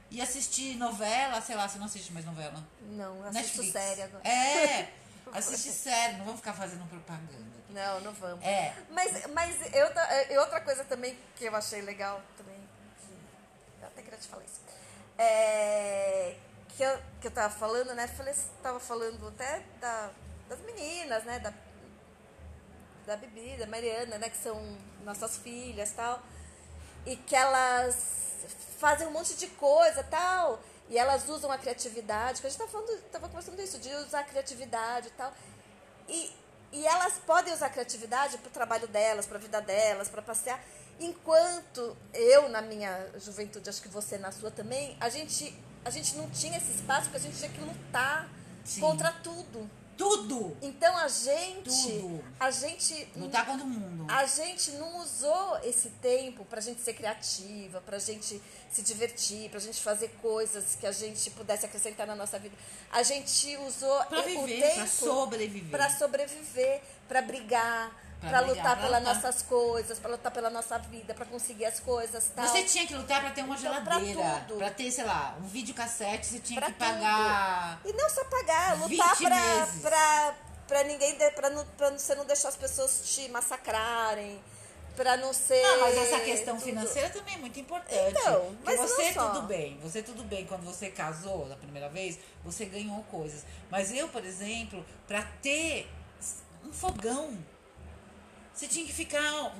[0.09, 2.63] E assistir novela, sei lá, você não assiste mais novela.
[2.81, 3.71] Não, eu assisto Netflix.
[3.73, 4.27] série agora.
[4.27, 4.89] É,
[5.33, 7.57] assiste série, não vamos ficar fazendo propaganda.
[7.69, 8.43] Não, não vamos.
[8.45, 8.73] É.
[8.89, 9.87] Mas, mas eu,
[10.33, 12.55] e outra coisa também que eu achei legal também,
[13.01, 14.61] que eu até queria te falar isso.
[15.17, 16.35] É,
[16.69, 18.07] que, eu, que eu tava falando, né?
[18.07, 18.33] Falei,
[18.63, 20.09] tava falando até da,
[20.47, 21.39] das meninas, né?
[21.39, 21.53] Da,
[23.07, 24.29] da Bibi, da Mariana, né?
[24.29, 24.61] Que são
[25.03, 26.21] nossas filhas tal.
[27.05, 27.95] E que elas
[28.77, 30.61] fazem um monte de coisa tal.
[30.89, 34.19] E elas usam a criatividade, que a gente tava falando, tava conversando isso, de usar
[34.19, 35.33] a criatividade e tal.
[36.07, 36.31] E,
[36.71, 40.21] e elas podem usar a criatividade para o trabalho delas, para a vida delas, para
[40.21, 40.61] passear.
[40.99, 46.15] Enquanto eu, na minha juventude, acho que você na sua também, a gente, a gente
[46.15, 48.29] não tinha esse espaço porque a gente tinha que lutar
[48.63, 48.79] Sim.
[48.79, 49.69] contra tudo.
[49.97, 50.55] Tudo!
[50.61, 51.63] Então a gente.
[51.69, 52.23] Tudo.
[52.39, 53.07] A gente.
[53.15, 54.05] Lutar contra o mundo.
[54.09, 59.59] A gente não usou esse tempo pra gente ser criativa, pra gente se divertir, pra
[59.59, 62.55] gente fazer coisas que a gente pudesse acrescentar na nossa vida.
[62.91, 65.71] A gente usou Pra o viver, tempo pra sobreviver.
[65.71, 69.15] pra sobreviver, pra brigar, Brigar, lutar pelas lutar.
[69.15, 72.47] nossas coisas, pra lutar pela nossa vida, pra conseguir as coisas, tal.
[72.47, 74.43] Você tinha que lutar pra ter uma Então, geladeira.
[74.47, 74.57] tudo.
[74.57, 77.79] Pra ter, sei lá, um videocassete, você tinha Pra que pagar.
[77.85, 79.81] E não só pagar, lutar 20 pra, meses.
[79.81, 80.35] pra,
[80.67, 84.41] pra ninguém, pra, não, pra você não deixar as pessoas te massacrarem,
[84.95, 85.61] pra não ser.
[85.61, 86.65] Não, mas essa questão tudo.
[86.65, 87.93] financeira também é muito importante.
[88.19, 89.29] Então, mas você só.
[89.29, 93.45] tudo bem, você tudo bem quando você casou da primeira vez, você ganhou coisas.
[93.69, 95.87] Mas eu, por exemplo, pra ter
[96.65, 97.37] um fogão,
[98.59, 99.53] você tinha que ficar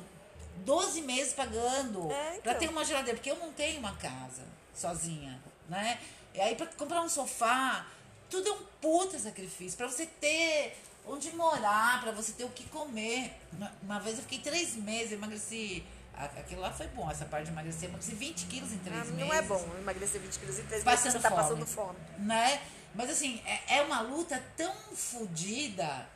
[0.66, 2.42] 12 meses pagando É, então.
[2.42, 4.44] pra ter uma geladeira, porque eu não tenho uma casa
[4.76, 6.00] sozinha, né?
[6.34, 7.86] E aí pra comprar um sofá,
[8.30, 9.78] tudo é um puta sacrifício.
[9.78, 13.34] Pra você ter onde morar, pra você ter o que comer.
[13.54, 15.84] Uma, uma vez eu fiquei três meses, eu emagreci.
[16.16, 17.84] Aquilo lá foi bom, essa parte de emagrecer.
[17.84, 20.64] Eu emagreci 20 quilos em três Ah, meses não é bom emagrecer 20 quilos em
[20.64, 21.42] 3 meses, você tá fome.
[21.42, 21.98] passando fome.
[22.20, 22.62] Né?
[22.96, 26.08] Mas assim, é, é uma luta tão fodida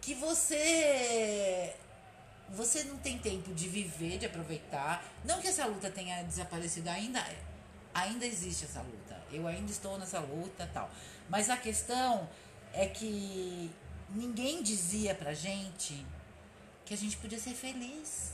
[0.00, 1.74] que você.
[2.50, 5.04] Você não tem tempo de viver, de aproveitar.
[5.24, 7.24] Não que essa luta tenha desaparecido, ainda,
[7.94, 9.20] ainda existe essa luta.
[9.32, 10.90] Eu ainda estou nessa luta tal.
[11.28, 12.28] Mas a questão
[12.72, 13.70] é que
[14.10, 16.04] ninguém dizia pra gente
[16.84, 18.32] que a gente podia ser feliz.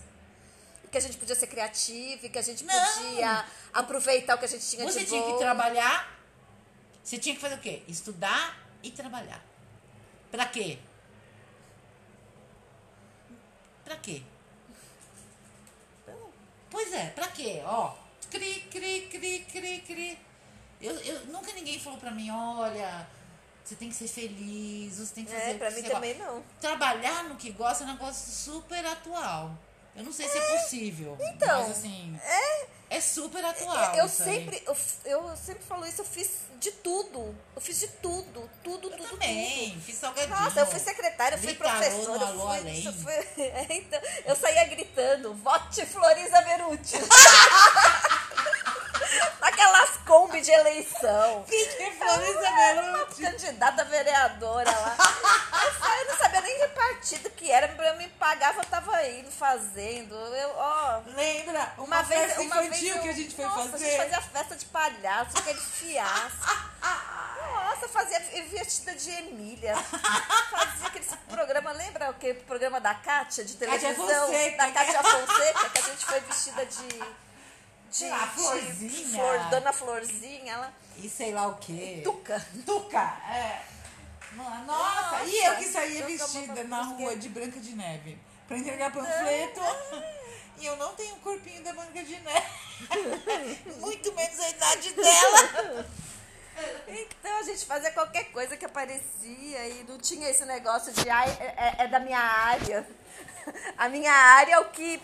[0.90, 2.92] Que a gente podia ser criativa, e que a gente Não.
[2.94, 5.32] podia aproveitar o que a gente tinha Você de tinha bom.
[5.32, 6.18] que trabalhar.
[7.04, 7.82] Você tinha que fazer o quê?
[7.86, 9.44] Estudar e trabalhar.
[10.30, 10.78] Pra quê?
[13.86, 14.20] Pra quê?
[16.68, 17.62] Pois é, pra quê?
[17.64, 17.94] Ó,
[18.28, 20.18] cri, cri, cri, cri, cri.
[20.80, 23.06] Eu, eu, nunca ninguém falou pra mim, olha,
[23.64, 26.32] você tem que ser feliz, você tem que fazer É, pra mim também gosta.
[26.32, 26.44] não.
[26.60, 29.56] Trabalhar no que gosta é um negócio super atual.
[29.96, 31.16] Eu não sei se é possível.
[31.20, 32.20] Então, mas assim,
[32.90, 33.94] é, super atual.
[33.94, 36.30] Eu sempre, eu, eu sempre falo isso, eu fiz
[36.60, 37.34] de tudo.
[37.54, 39.82] Eu fiz de tudo, tudo, Eu tudo, também, tudo.
[39.82, 40.38] fiz salgadinho.
[40.38, 42.84] Nossa, eu fui secretária, eu fui professora, eu fui, Além.
[42.84, 46.96] eu fui- é, então, eu saía gritando, vote Floriza Beruti.
[49.40, 51.44] Naquelas Kombi de eleição.
[51.48, 53.22] Quem que é Floresta Belucci?
[53.22, 54.96] Candidata vereadora lá.
[55.98, 60.14] Eu, não sabia nem que partido que era, pra me pagava, eu tava indo, fazendo.
[60.14, 61.72] Eu, ó, Lembra?
[61.78, 63.84] Uma, uma vez, festa uma infantil vez eu- que a gente foi nossa, fazer.
[63.86, 66.76] a gente fazia festa de palhaço, aquele fiasco.
[67.54, 69.74] Nossa, fazia vestida de Emília.
[69.76, 73.94] Fazia aquele programa, lembra aquele programa da Kátia de televisão?
[74.26, 77.25] Fonseca, da que- Kátia Fonseca, que a gente foi vestida de.
[77.98, 79.18] De, lá, de Florzinha.
[79.18, 80.72] Flor, Dona Florzinha, ela.
[80.96, 82.00] E sei lá o quê.
[82.04, 82.44] Tuca.
[82.64, 83.62] Tuca, é.
[84.32, 88.92] Nossa, Nossa, e eu que saía vestida na rua de Branca de Neve pra entregar
[88.92, 89.60] panfleto.
[90.58, 92.46] E eu não tenho o corpinho da Branca de Neve.
[93.80, 95.86] Muito menos a idade dela.
[96.88, 101.28] Então a gente fazia qualquer coisa que aparecia e não tinha esse negócio de ai,
[101.40, 102.86] é, é- é da minha área.
[103.76, 105.00] A minha área é o que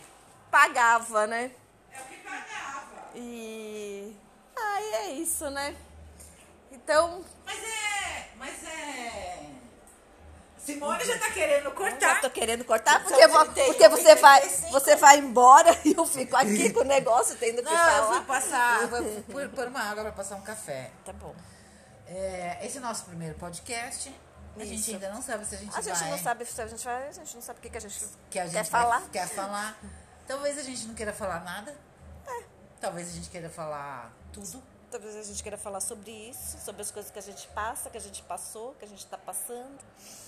[0.50, 1.50] pagava, né?
[1.92, 3.02] É o que pagava.
[3.14, 4.16] E
[4.57, 5.75] aí é isso, né?
[6.70, 8.29] Então, Mas é.
[8.37, 9.38] Mas é.
[10.59, 12.20] Simone já tá querendo já cortar.
[12.20, 14.72] tô querendo cortar porque, vo- 31, porque você, vai, 35.
[14.72, 18.14] você vai embora e eu fico aqui com o negócio tendo que Não, eu falar.
[18.16, 18.87] fui passar.
[18.87, 20.90] Vou pôr uma água pra passar um café.
[21.05, 21.35] Tá bom.
[22.07, 24.14] É, esse é o nosso primeiro podcast.
[24.57, 24.90] A gente Isso.
[24.92, 26.11] ainda não sabe se a gente A gente vai.
[26.11, 28.05] não sabe se a gente vai, a gente não sabe o que, que a gente,
[28.31, 29.03] que a gente quer falar.
[29.11, 29.77] quer falar.
[30.29, 31.75] Talvez a gente não queira falar nada.
[32.83, 34.61] Talvez a gente queira falar tudo.
[34.90, 37.97] Talvez a gente queira falar sobre isso, sobre as coisas que a gente passa, que
[37.97, 39.79] a gente passou, que a gente tá passando.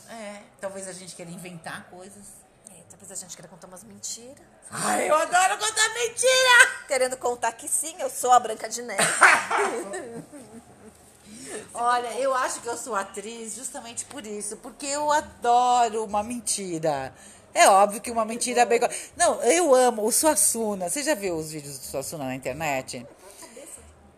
[0.09, 2.23] É, talvez a gente queira inventar coisas.
[2.71, 4.39] É, talvez a gente queira contar umas mentiras.
[4.71, 6.87] Ai, eu adoro contar mentira!
[6.87, 9.03] Querendo contar que sim, eu sou a Branca de Neve.
[11.75, 17.13] Olha, eu acho que eu sou atriz justamente por isso, porque eu adoro uma mentira.
[17.55, 18.81] É óbvio que uma mentira é bem.
[19.17, 20.91] Não, eu amo o Suassuna.
[20.91, 23.07] Você já viu os vídeos do Suassuna na internet?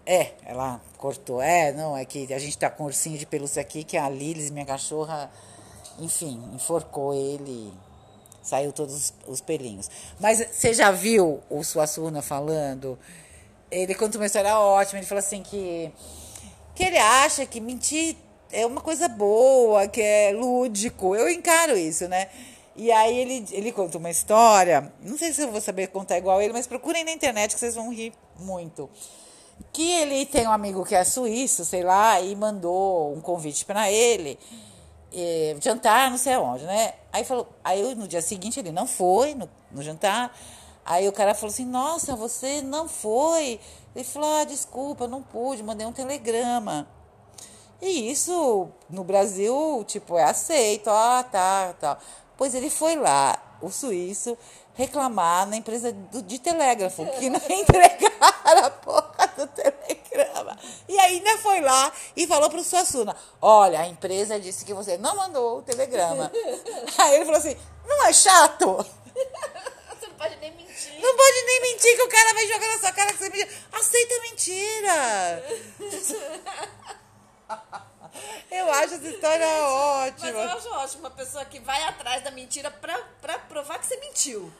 [0.06, 1.42] É, ela cortou.
[1.42, 4.08] É, não, é que a gente tá com um ursinho de pelúcia aqui, que a
[4.08, 5.30] Lilis, minha cachorra,
[5.98, 7.74] enfim, enforcou ele.
[8.42, 9.90] Saiu todos os, os pelinhos.
[10.18, 12.98] Mas você já viu o Suassuna falando?
[13.70, 14.98] Ele conta uma história ótima.
[14.98, 15.92] Ele fala assim que,
[16.74, 18.16] que ele acha que mentir
[18.50, 21.14] é uma coisa boa, que é lúdico.
[21.14, 22.28] Eu encaro isso, né?
[22.76, 24.92] E aí ele, ele conta uma história.
[25.00, 27.74] Não sei se eu vou saber contar igual ele, mas procurem na internet que vocês
[27.74, 28.90] vão rir muito
[29.72, 33.90] que ele tem um amigo que é suíço, sei lá, e mandou um convite para
[33.90, 34.38] ele
[35.12, 36.94] eh, jantar, não sei aonde, né?
[37.12, 40.36] Aí falou, aí no dia seguinte ele não foi no, no jantar.
[40.84, 43.58] Aí o cara falou assim: "Nossa, você não foi?"
[43.94, 46.86] Ele falou: "Ah, desculpa, não pude, mandei um telegrama."
[47.80, 51.98] E isso no Brasil, tipo, é aceito, ah, tá, tal.
[52.36, 54.36] Pois ele foi lá, o suíço,
[54.74, 60.58] reclamar na empresa do- de telégrafo, que não entregaram a porra do telegrama.
[60.88, 65.16] E ainda foi lá e falou pro Suassuna, olha, a empresa disse que você não
[65.16, 66.30] mandou o telegrama.
[66.98, 68.66] Aí ele falou assim, não é chato?
[69.98, 71.00] Você não pode nem mentir.
[71.00, 73.48] Não pode nem mentir que o cara vai jogar na sua cara que você mentiu.
[73.72, 75.44] Aceita mentira.
[78.50, 80.54] Eu acho essa história Mas eu ótima.
[80.54, 84.52] acho ótimo uma pessoa que vai atrás da mentira pra, pra provar que você mentiu.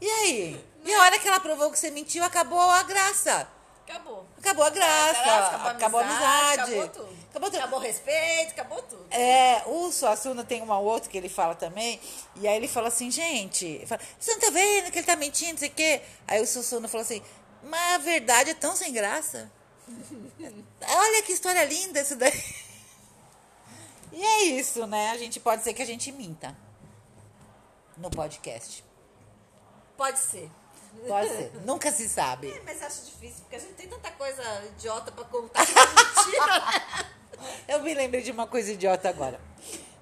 [0.00, 0.64] E aí?
[0.84, 3.48] E a hora que ela provou que você mentiu, acabou a graça.
[3.88, 4.26] Acabou.
[4.36, 5.70] Acabou a graça.
[5.70, 7.16] acabou a amizade, acabou tudo.
[7.30, 7.58] Acabou tudo.
[7.58, 9.06] Acabou o respeito, acabou tudo.
[9.10, 12.00] É, o Suassuna tem uma outra que ele fala também,
[12.34, 15.52] e aí ele fala assim, gente, fala, você não tá vendo que ele tá mentindo,
[15.52, 16.02] não sei o quê?
[16.26, 17.22] Aí o Suassuna falou assim,
[17.62, 19.50] mas a verdade é tão sem graça.
[20.88, 22.32] Olha que história linda isso daí.
[24.16, 25.10] E é isso, né?
[25.10, 26.56] A gente pode ser que a gente minta
[27.98, 28.82] no podcast.
[29.94, 30.50] Pode ser.
[31.06, 31.52] Pode ser.
[31.66, 32.50] Nunca se sabe.
[32.50, 34.42] É, mas acho difícil, porque a gente tem tanta coisa
[34.74, 37.06] idiota pra contar que é mentira?
[37.68, 39.38] Eu me lembrei de uma coisa idiota agora.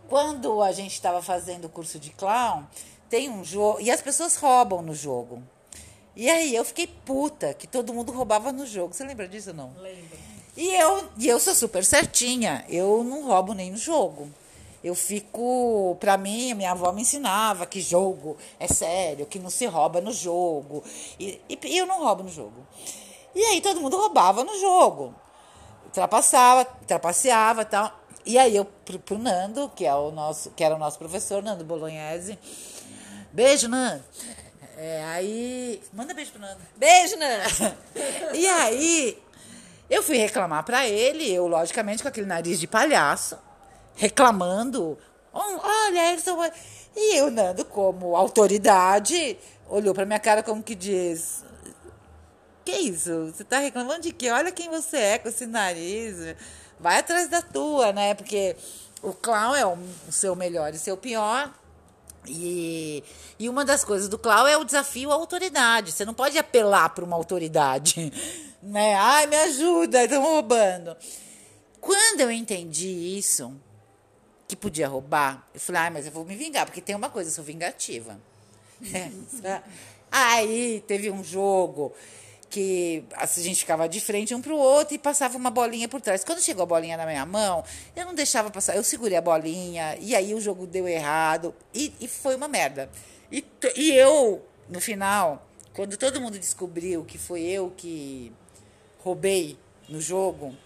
[0.09, 2.65] Quando a gente estava fazendo o curso de clown,
[3.11, 3.81] tem um jogo.
[3.81, 5.43] E as pessoas roubam no jogo.
[6.15, 8.95] E aí eu fiquei puta que todo mundo roubava no jogo.
[8.95, 9.75] Você lembra disso ou não?
[9.77, 10.34] Lembro.
[10.57, 12.65] E eu, e eu sou super certinha.
[12.69, 14.31] Eu não roubo nem no jogo.
[14.83, 15.97] Eu fico.
[15.99, 20.13] Pra mim, minha avó me ensinava que jogo é sério, que não se rouba no
[20.13, 20.85] jogo.
[21.19, 22.67] E, e, e eu não roubo no jogo.
[23.35, 25.15] E aí todo mundo roubava no jogo.
[25.93, 28.01] trapaceava, trapaceava e tal.
[28.27, 31.43] E aí eu pro, pro Nando, que é o nosso, que era o nosso professor,
[31.43, 32.39] Nando Bolognese.
[33.33, 34.05] Beijo, Nando.
[34.77, 35.83] É, aí.
[35.93, 36.61] Manda beijo pro Nando.
[36.77, 37.75] Beijo, Nando!
[38.35, 39.23] E aí,
[39.89, 43.39] eu fui reclamar pra ele, eu, logicamente, com aquele nariz de palhaço,
[43.95, 44.99] reclamando.
[45.33, 46.39] "Oh, Olha, Edson.
[46.97, 49.37] E o Nando, como autoridade,
[49.69, 51.45] olhou pra minha cara como que diz:
[52.65, 53.33] Que isso?
[53.33, 54.31] Você tá reclamando de quê?
[54.31, 56.35] Olha quem você é com esse nariz.
[56.79, 58.15] Vai atrás da tua, né?
[58.15, 58.57] Porque
[59.03, 59.77] o clown é o
[60.09, 61.53] o seu melhor e seu pior.
[62.27, 63.05] E,
[63.39, 65.93] e uma das coisas do clown é o desafio à autoridade.
[65.93, 68.13] Você não pode apelar para uma autoridade,
[68.65, 68.95] né?
[68.95, 70.97] Ai, me ajuda, estão roubando.
[71.81, 73.55] Quando eu entendi isso,
[74.49, 77.29] que podia roubar, eu falei, ai, mas eu vou me vingar, porque tem uma coisa,
[77.29, 78.19] eu sou vingativa.
[80.11, 81.93] Aí teve um jogo
[82.49, 86.23] que a gente ficava de frente um pro outro e passava uma bolinha por trás.
[86.23, 87.65] Quando chegou a bolinha na minha mão,
[87.97, 91.93] eu não deixava passar, eu segurei a bolinha e aí o jogo deu errado e,
[92.01, 92.89] e foi uma merda.
[93.31, 93.45] E,
[93.75, 98.33] e eu, no final, quando todo mundo descobriu que foi eu que
[99.05, 100.57] roubei no jogo,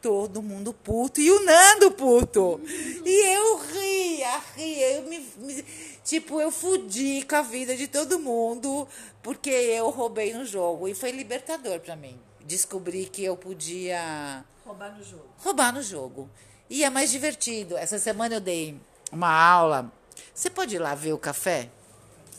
[0.00, 2.60] todo mundo puto e o Nando puto.
[3.04, 5.64] E eu ria, ria, eu me, me-
[6.02, 8.88] tipo, eu fudi com a vida de todo mundo
[9.22, 12.18] porque eu roubei no jogo e foi libertador pra mim.
[12.44, 15.24] Descobri que eu podia Roubar no jogo.
[15.38, 16.28] roubar no jogo.
[16.70, 17.76] E é mais divertido.
[17.76, 18.80] Essa semana eu dei
[19.12, 19.92] uma aula.
[20.34, 21.68] Você pode ir lá ver o café?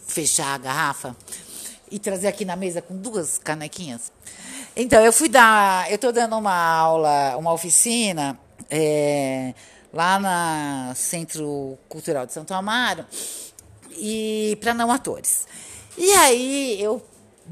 [0.08, 1.16] Fechar a garrafa
[1.90, 4.12] e trazer aqui na mesa com duas canequinhas?
[4.76, 5.90] Então, eu fui dar.
[5.90, 9.54] Eu estou dando uma aula, uma oficina é,
[9.94, 13.06] lá na Centro Cultural de Santo Amaro
[13.92, 15.46] e para não atores.
[15.96, 17.06] E aí eu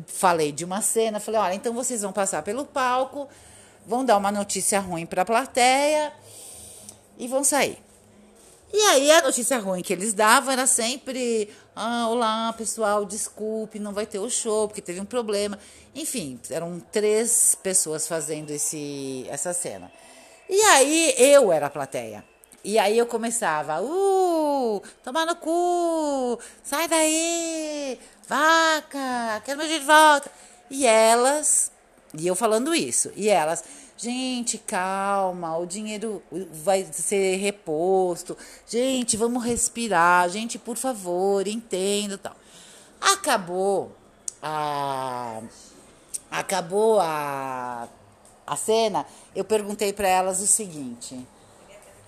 [0.08, 3.28] falei de uma cena, falei, olha, então vocês vão passar pelo palco,
[3.86, 6.12] vão dar uma notícia ruim para a plateia
[7.18, 7.78] e vão sair.
[8.74, 13.94] E aí a notícia ruim que eles davam era sempre, ah, olá pessoal, desculpe, não
[13.94, 15.60] vai ter o show porque teve um problema.
[15.94, 19.92] Enfim, eram três pessoas fazendo esse, essa cena.
[20.50, 22.24] E aí eu era a plateia.
[22.64, 27.98] E aí eu começava, uh, tomar no cu, sai daí,
[28.28, 30.32] vaca, quero meu dinheiro de volta.
[30.70, 31.72] E elas,
[32.14, 33.64] e eu falando isso, e elas,
[34.02, 36.24] gente, calma, o dinheiro
[36.64, 38.38] vai ser reposto,
[38.68, 42.36] gente, vamos respirar, gente, por favor, entenda tal.
[43.00, 43.96] Acabou
[44.42, 45.42] a
[46.30, 47.88] acabou a,
[48.48, 51.28] a cena, eu perguntei para elas o seguinte: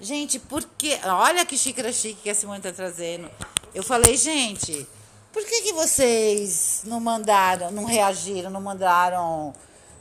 [0.04, 1.00] Gente, por que.
[1.06, 3.30] Olha que xícara chique que a Simone tá trazendo.
[3.74, 4.86] Eu falei, gente,
[5.32, 9.54] por que, que vocês não mandaram, não reagiram, não mandaram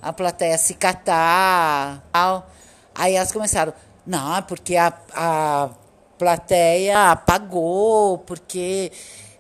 [0.03, 2.03] a plateia se catar?
[2.13, 2.51] Tal?
[2.95, 3.73] Aí elas começaram,
[4.05, 5.71] não, é porque a, a
[6.19, 8.93] plateia pagou, porque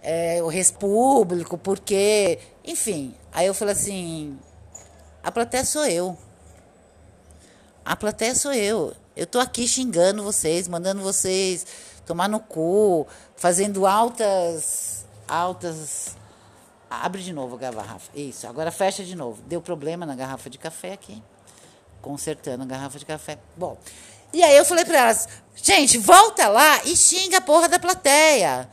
[0.02, 2.38] é, o res público, porque.
[2.64, 3.14] Enfim.
[3.32, 4.38] Aí eu falei assim,
[5.22, 6.16] a plateia sou eu.
[7.84, 8.94] A plateia sou eu.
[9.16, 11.66] Eu tô aqui xingando vocês, mandando vocês
[12.06, 13.06] tomar no cu,
[13.36, 15.04] fazendo altas.
[15.26, 16.16] altas.
[17.00, 18.10] Abre de novo a garrafa.
[18.14, 19.40] Isso, agora fecha de novo.
[19.42, 21.22] Deu problema na garrafa de café aqui.
[22.02, 23.38] Consertando a garrafa de café.
[23.56, 23.78] Bom.
[24.32, 28.68] E aí eu falei pra elas, gente, volta lá e xinga a porra da plateia.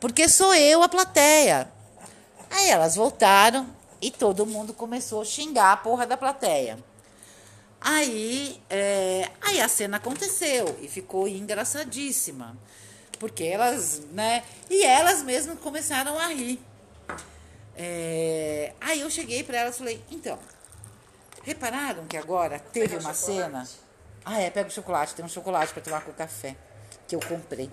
[0.00, 1.70] Porque sou eu a plateia.
[2.50, 3.66] Aí elas voltaram
[4.00, 6.78] e todo mundo começou a xingar a porra da plateia.
[7.80, 12.56] Aí, é, aí a cena aconteceu e ficou engraçadíssima.
[13.18, 14.42] Porque elas, né?
[14.68, 16.60] E elas mesmas começaram a rir.
[17.76, 20.38] É, aí eu cheguei para elas e falei, então,
[21.42, 23.68] repararam que agora teve uma cena?
[24.24, 26.54] Ah, é, pega o chocolate, tem um chocolate para tomar com o café
[27.08, 27.70] que eu comprei.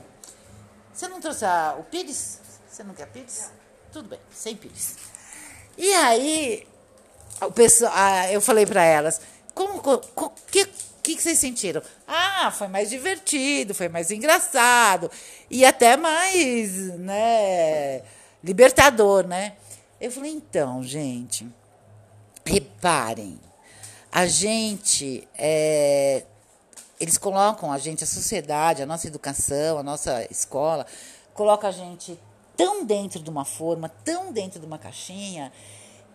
[0.94, 2.40] Você não trouxe a- o pires?
[2.70, 3.52] Você não quer pires?
[3.92, 4.96] Tudo bem, sem pires.
[5.78, 6.68] E aí,
[7.42, 7.94] o pessoal,
[8.32, 9.22] eu falei para elas,
[9.54, 10.66] como, o que,
[11.04, 11.82] que, que vocês sentiram?
[12.08, 15.10] Ah, foi mais divertido, foi mais engraçado
[15.50, 18.02] e até mais, né,
[18.44, 19.56] libertador, né?
[20.00, 21.48] Eu falei, então, gente,
[22.46, 23.40] reparem,
[24.12, 26.26] a gente, é,
[27.00, 30.86] eles colocam a gente, a sociedade, a nossa educação, a nossa escola,
[31.34, 32.20] coloca a gente
[32.56, 35.52] tão dentro de uma forma, tão dentro de uma caixinha,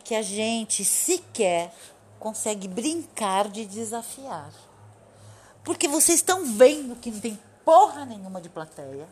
[0.03, 1.72] que a gente sequer
[2.18, 4.53] consegue brincar de desafiar.
[5.62, 9.07] Porque vocês estão vendo que não tem porra nenhuma de plateia.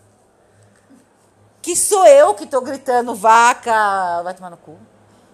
[1.63, 4.77] Que sou eu que estou gritando vaca, vai tomar no cu.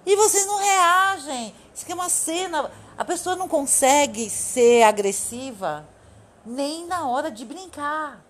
[0.05, 1.55] E vocês não reagem.
[1.75, 2.71] Isso aqui é uma cena.
[2.99, 5.89] A pessoa não consegue ser agressiva
[6.45, 8.23] nem na hora de brincar.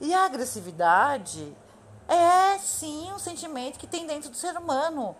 [0.00, 1.54] E a agressividade
[2.08, 5.14] é sim um sentimento que tem dentro do ser humano.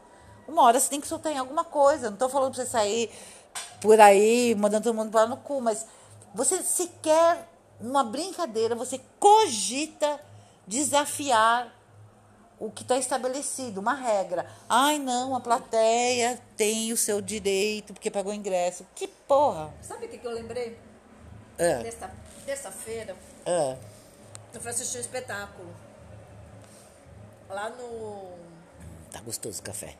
[0.49, 2.07] Uma hora você tem que soltar em alguma coisa.
[2.07, 3.11] Não estou falando para você sair
[3.81, 5.87] por aí mandando todo mundo para no cu, mas
[6.35, 7.49] você sequer,
[7.81, 10.21] numa brincadeira, você cogita
[10.67, 11.76] desafiar
[12.59, 14.47] o que está estabelecido, uma regra.
[14.69, 18.87] Ai, não, a plateia tem o seu direito porque pagou ingresso.
[18.95, 19.73] Que porra!
[19.83, 20.79] Sabe o que, que eu lembrei?
[21.59, 22.11] É, Terça-
[22.45, 23.77] Terça-feira, é.
[24.55, 25.75] eu fui assistir um espetáculo.
[27.49, 28.33] Lá no.
[29.11, 29.97] Tá gostoso o café.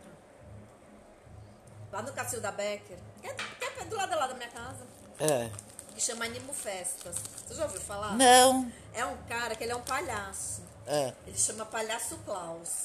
[1.93, 2.99] Lá no Cacilda Becker.
[3.23, 4.85] Que é, que é do lado lá da minha casa.
[5.21, 5.49] É.
[5.95, 7.17] Que chama Animo Festas.
[7.47, 8.17] Você já ouviu falar?
[8.17, 8.71] Não.
[8.93, 10.63] É um cara que ele é um palhaço.
[10.87, 11.13] É.
[11.27, 12.85] Ele chama Palhaço Klaus.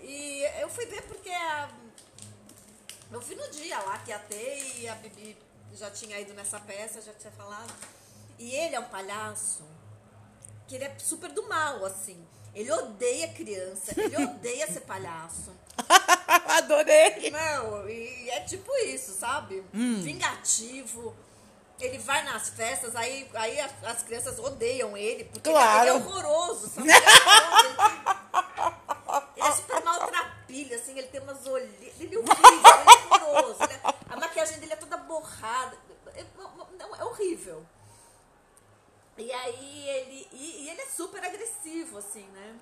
[0.00, 1.70] E eu fui ver porque a-
[3.10, 5.36] eu fui no dia lá que ia ter e a Bibi
[5.74, 7.72] já tinha ido nessa peça, já tinha falado.
[8.38, 9.62] E ele é um palhaço
[10.66, 12.26] que ele é super do mal, assim.
[12.54, 15.52] Ele odeia criança, ele odeia ser palhaço.
[16.26, 17.30] Adorei.
[17.30, 19.62] Não, e é tipo isso, sabe?
[20.02, 21.14] Vingativo.
[21.84, 25.80] Ele vai nas festas, aí, aí as, as crianças odeiam ele, porque ele- Claro.
[25.80, 26.88] ele é horroroso, sabe?
[26.88, 27.02] Ele é,
[29.36, 32.00] ele é super maltrapilho, assim, ele tem umas olheiras.
[32.00, 32.40] Ele é horrível,
[32.80, 33.62] ele é horroroso.
[33.64, 33.80] é-
[34.10, 35.76] a maquiagem dele é toda borrada.
[36.14, 36.24] É,
[36.78, 37.64] não, é horrível.
[39.18, 40.28] E aí ele.
[40.32, 42.54] E, e ele é super agressivo, assim, né?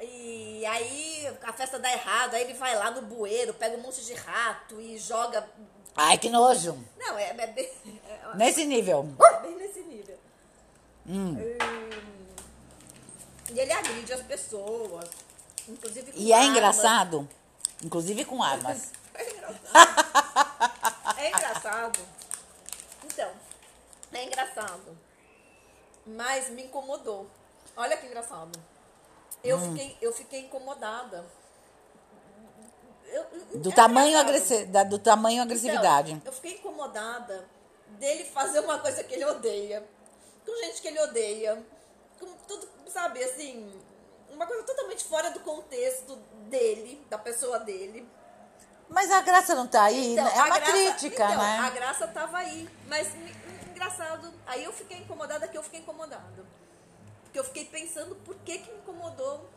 [0.00, 4.04] E aí a festa dá errado, aí ele vai lá no bueiro, pega um monte
[4.04, 5.48] de rato e joga.
[5.96, 6.78] Ai, que nojo.
[6.98, 7.64] Não, é, é bem,
[8.08, 9.08] é- Nesse nível.
[9.20, 10.18] é bem nesse nível.
[11.06, 11.36] Hum.
[13.52, 15.08] E ele agride as pessoas.
[15.68, 16.50] Inclusive com E é armas.
[16.50, 17.28] engraçado,
[17.84, 18.90] inclusive com armas.
[19.14, 21.18] É engraçado.
[21.18, 22.00] é engraçado.
[23.04, 23.30] Então,
[24.12, 24.98] é engraçado.
[26.06, 27.28] Mas me incomodou.
[27.76, 28.58] Olha que engraçado.
[29.44, 29.72] Eu, Hum.
[29.76, 31.24] fiquei, eu fiquei incomodada.
[33.12, 33.26] Eu-
[33.60, 36.12] Do é tamanho, agressi da- do tamanho agressividade.
[36.12, 37.46] Então, eu fiquei incomodada
[37.98, 39.84] dele fazer uma coisa que ele odeia.
[40.46, 41.62] Com gente que ele odeia.
[42.18, 43.70] Com tudo, sabe, assim.
[44.30, 46.16] Uma coisa totalmente fora do contexto
[46.48, 48.08] dele, da pessoa dele.
[48.88, 50.12] Mas a graça não tá aí.
[50.14, 51.58] Então, é uma graça- crítica, então, né?
[51.58, 52.68] A graça tava aí.
[52.88, 53.08] Mas
[53.70, 54.32] engraçado.
[54.46, 56.44] Aí eu fiquei incomodada que eu fiquei incomodada.
[57.24, 59.48] Porque eu fiquei pensando por que que me incomodou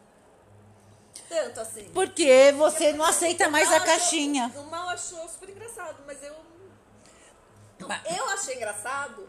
[1.23, 1.89] tanto assim.
[1.93, 4.45] Porque você não aceita mais a caixinha.
[4.45, 6.33] Achou, o mal achou super engraçado, mas eu.
[8.05, 9.27] Eu achei engraçado,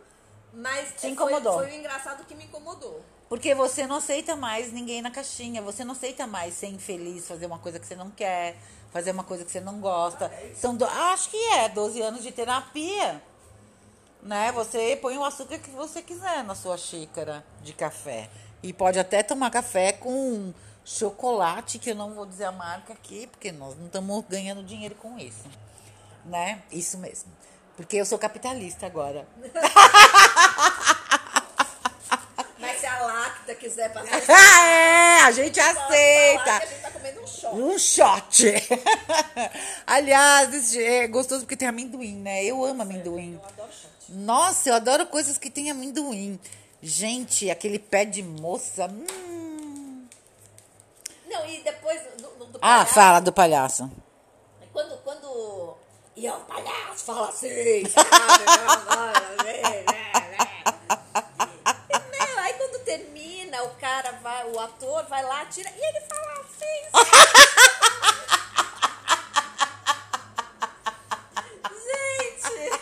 [0.53, 1.55] mas Te foi- incomodou.
[1.55, 3.03] Foi, o engraçado que me incomodou.
[3.29, 5.61] Porque você não aceita mais ninguém na caixinha.
[5.63, 8.57] Você não aceita mais ser infeliz, fazer uma coisa que você não quer,
[8.93, 10.33] fazer uma coisa que você não gosta.
[10.55, 10.85] São do...
[10.85, 13.21] Acho que é 12 anos de terapia.
[14.23, 14.53] Né?
[14.53, 18.31] Você põe o açúcar que você quiser na sua xícara de café.
[18.63, 20.55] E pode até tomar café com
[20.87, 24.95] chocolate, que eu não vou dizer a marca aqui, porque nós não estamos ganhando dinheiro
[24.95, 25.51] com isso.
[26.25, 26.63] Né?
[26.71, 27.31] Isso mesmo.
[27.77, 29.27] Porque eu sou capitalista agora.
[32.59, 34.23] Mas se a Lacta quiser passar.
[34.29, 35.21] Ah, é!
[35.23, 36.53] A gente aceita.
[36.53, 37.55] a gente tá comendo um shot.
[37.55, 38.45] Um shot.
[39.87, 42.45] Aliás, é gostoso porque tem amendoim, né?
[42.45, 43.35] Eu amo amendoim.
[43.35, 43.91] Eu adoro shot.
[44.09, 46.39] Nossa, eu adoro coisas que tem amendoim.
[46.81, 48.87] Gente, aquele pé de moça.
[48.87, 49.26] hum.
[51.37, 53.91] Não, e depois do, do, do Ah, palhaço, fala do palhaço.
[54.73, 55.77] Quando, quando.
[56.15, 57.83] E o palhaço fala assim,
[62.11, 65.71] meu, aí quando termina, o cara vai, o ator vai lá, tira.
[65.71, 66.81] E ele fala assim.
[71.85, 72.81] Gente!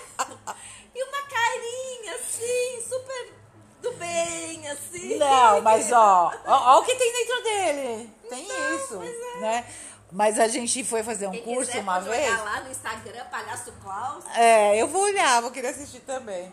[0.94, 3.34] E uma carinha assim, super
[3.82, 5.16] do bem, assim.
[5.18, 8.14] Não, mas ó, ó, ó o que tem dentro dele.
[8.34, 9.40] Tem Então, isso, é.
[9.40, 9.64] né?
[10.12, 12.24] Mas a gente foi fazer um Quem curso quiser uma vez.
[12.28, 14.24] olhar lá no Instagram, Palhaço Klaus.
[14.36, 16.52] É, eu vou olhar, vou querer assistir também.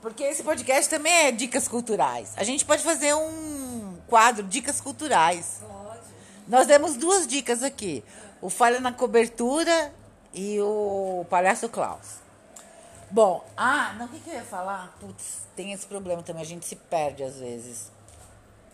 [0.00, 2.32] Porque esse podcast também é dicas culturais.
[2.36, 5.60] A gente pode fazer um quadro Dicas Culturais.
[5.60, 6.00] Pode.
[6.48, 8.02] Nós demos duas dicas aqui:
[8.40, 9.94] o Falha na Cobertura
[10.34, 12.20] e o Palhaço Klaus.
[13.12, 14.96] Bom, ah, não, o que, que eu ia falar?
[14.98, 17.92] Putz, tem esse problema também, a gente se perde às vezes.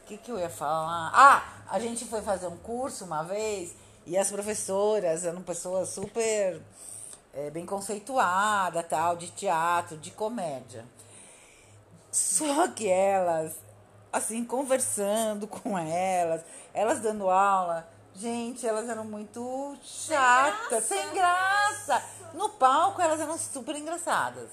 [0.08, 1.10] O que, que eu ia falar?
[1.12, 3.74] Ah, a gente foi fazer um curso uma vez
[4.06, 6.62] e as professoras eram pessoas super
[7.34, 10.86] eh, bem conceituadas, tal, de teatro, de comédia.
[12.10, 13.56] Só que elas,
[14.10, 16.40] assim, conversando com elas,
[16.72, 21.84] elas dando aula, gente, elas eram muito chatas, sem graça.
[21.98, 22.02] graça.
[22.32, 24.48] No palco elas eram super engraçadas.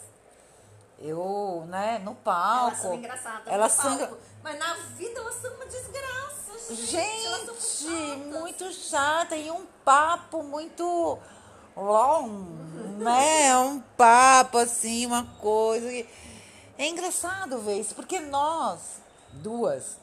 [1.00, 2.68] Eu, né, no palco.
[2.70, 6.86] Elas são engraçadas Elas no são palco, Mas na vida elas são uma desgraça, gente.
[6.86, 11.20] Gente, muito chata e um papo muito
[11.76, 12.28] long,
[12.98, 13.58] né?
[13.58, 15.88] Um papo assim, uma coisa.
[16.78, 19.02] É engraçado ver isso, porque nós
[19.34, 19.98] duas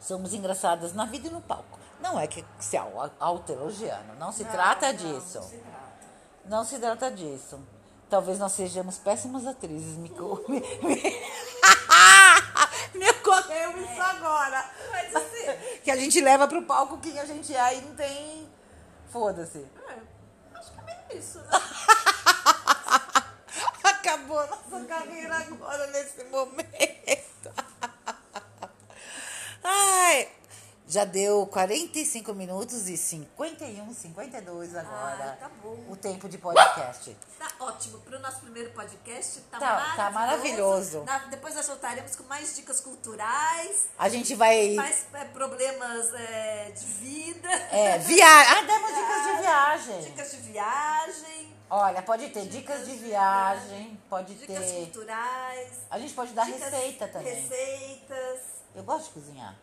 [0.00, 1.78] somos engraçadas na vida e no palco.
[2.00, 5.38] Não é que se au- autoelogiando, não se Não, trata não, disso.
[5.38, 5.86] não se trata.
[6.44, 7.58] Não se trata disso.
[8.08, 9.96] Talvez nós sejamos péssimas atrizes.
[9.96, 10.10] Me,
[10.48, 11.02] me, me...
[12.94, 14.70] me ocorreu isso agora.
[14.90, 15.36] Mas assim,
[15.82, 18.48] Que a gente leva pro palco quem a gente é e não tem.
[19.10, 19.58] Foda-se.
[19.58, 21.46] é, acho que é meio isso, né?
[23.84, 27.52] Acabou a nossa carreira agora nesse momento.
[29.62, 30.28] Ai,
[30.88, 35.30] já deu 45 minutos e 51, 52 agora.
[35.30, 35.76] Ai, tá bom.
[35.88, 37.16] O tempo de podcast.
[37.38, 37.98] Tá ótimo.
[38.00, 41.02] Para o nosso primeiro podcast, tá, Tá- tá maravilhoso.
[41.04, 44.74] Na- depois nós voltaremos com mais dicas culturais, A gente vai.
[44.74, 48.54] mais é, problemas é, de vida, É, viagem.
[48.56, 50.00] Ah, demos dicas de viagem.
[50.02, 54.74] dicas de viagem, Olha, pode ter dicas de viagem, pode dicas ter.
[54.84, 55.70] culturais.
[55.90, 57.34] A gente pode dar dicas- receita também.
[57.34, 58.40] Receitas.
[58.74, 59.56] Eu gosto de cozinhar.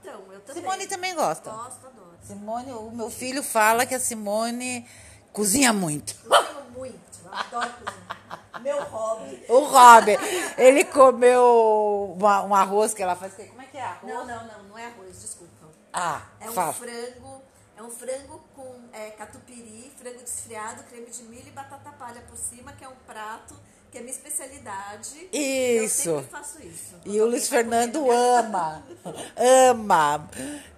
[0.00, 0.62] Então, eu também.
[0.62, 1.50] Simone também gosta.
[1.50, 2.06] Gosto, adoro.
[2.26, 4.88] Simone, o meu filho fala que a Simone
[5.32, 6.14] cozinha muito.
[6.26, 8.62] Cozinho muito, eu adoro cozinhar.
[8.62, 9.44] Meu hobby.
[9.48, 10.18] O Robert,
[10.58, 13.34] ele comeu uma- um arroz que ela faz.
[13.34, 14.12] Como é que é arroz?
[14.14, 15.52] Não, não, não, não é arroz, desculpa.
[15.92, 16.72] Ah, É um fala.
[16.72, 17.42] frango,
[17.76, 22.36] é um frango com é, catupiry, frango desfiado, creme de milho e batata palha por
[22.36, 23.54] cima, que é um prato
[23.96, 25.28] que é minha especialidade.
[25.32, 26.10] Isso.
[26.10, 26.94] Eu sempre faço isso.
[27.06, 28.82] E o Luiz Fernando comer, ama,
[29.70, 30.28] ama.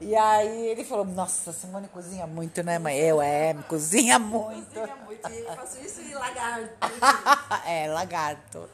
[0.01, 2.97] E aí ele falou, nossa, a Simone cozinha muito, né, mãe?
[2.97, 4.67] Eu, é, cozinha muito.
[4.73, 5.31] Cozinha muito.
[5.31, 6.71] E eu faço isso e lagarto.
[7.67, 8.69] é, lagarto.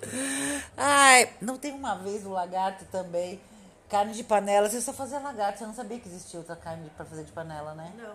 [0.77, 3.41] Ai, não tem uma vez o lagarto também,
[3.89, 7.07] carne de panela, você só fazia lagarto, você não sabia que existia outra carne pra
[7.07, 7.91] fazer de panela, né?
[7.97, 8.15] Não,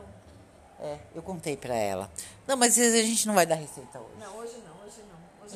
[0.86, 2.10] É, eu contei pra ela.
[2.48, 4.12] Não, mas a gente não vai dar receita hoje.
[4.20, 4.79] não, hoje não,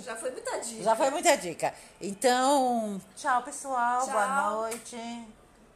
[0.01, 0.83] já foi muita dica.
[0.83, 1.73] Já foi muita dica.
[2.01, 4.01] Então, tchau, pessoal.
[4.05, 4.11] Tchau.
[4.13, 5.27] Boa noite.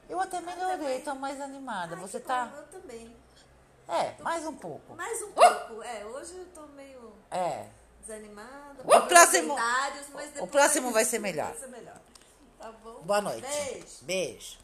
[0.10, 1.96] Eu até melhorei, tô mais animada.
[1.96, 2.46] Ai, Você tá?
[2.46, 3.16] bom, Eu também.
[3.90, 4.96] É, mais um pouco.
[4.96, 5.82] Mais um pouco.
[5.84, 7.66] É, hoje eu tô meio É.
[8.02, 8.82] desanimada.
[8.84, 9.56] O próximo-
[10.42, 11.48] o próximo vai ser melhor.
[11.50, 11.96] Vai ser melhor.
[12.60, 13.02] Tá bom?
[13.04, 13.42] Boa noite.
[13.48, 13.88] Beijo.
[14.02, 14.58] Beijo.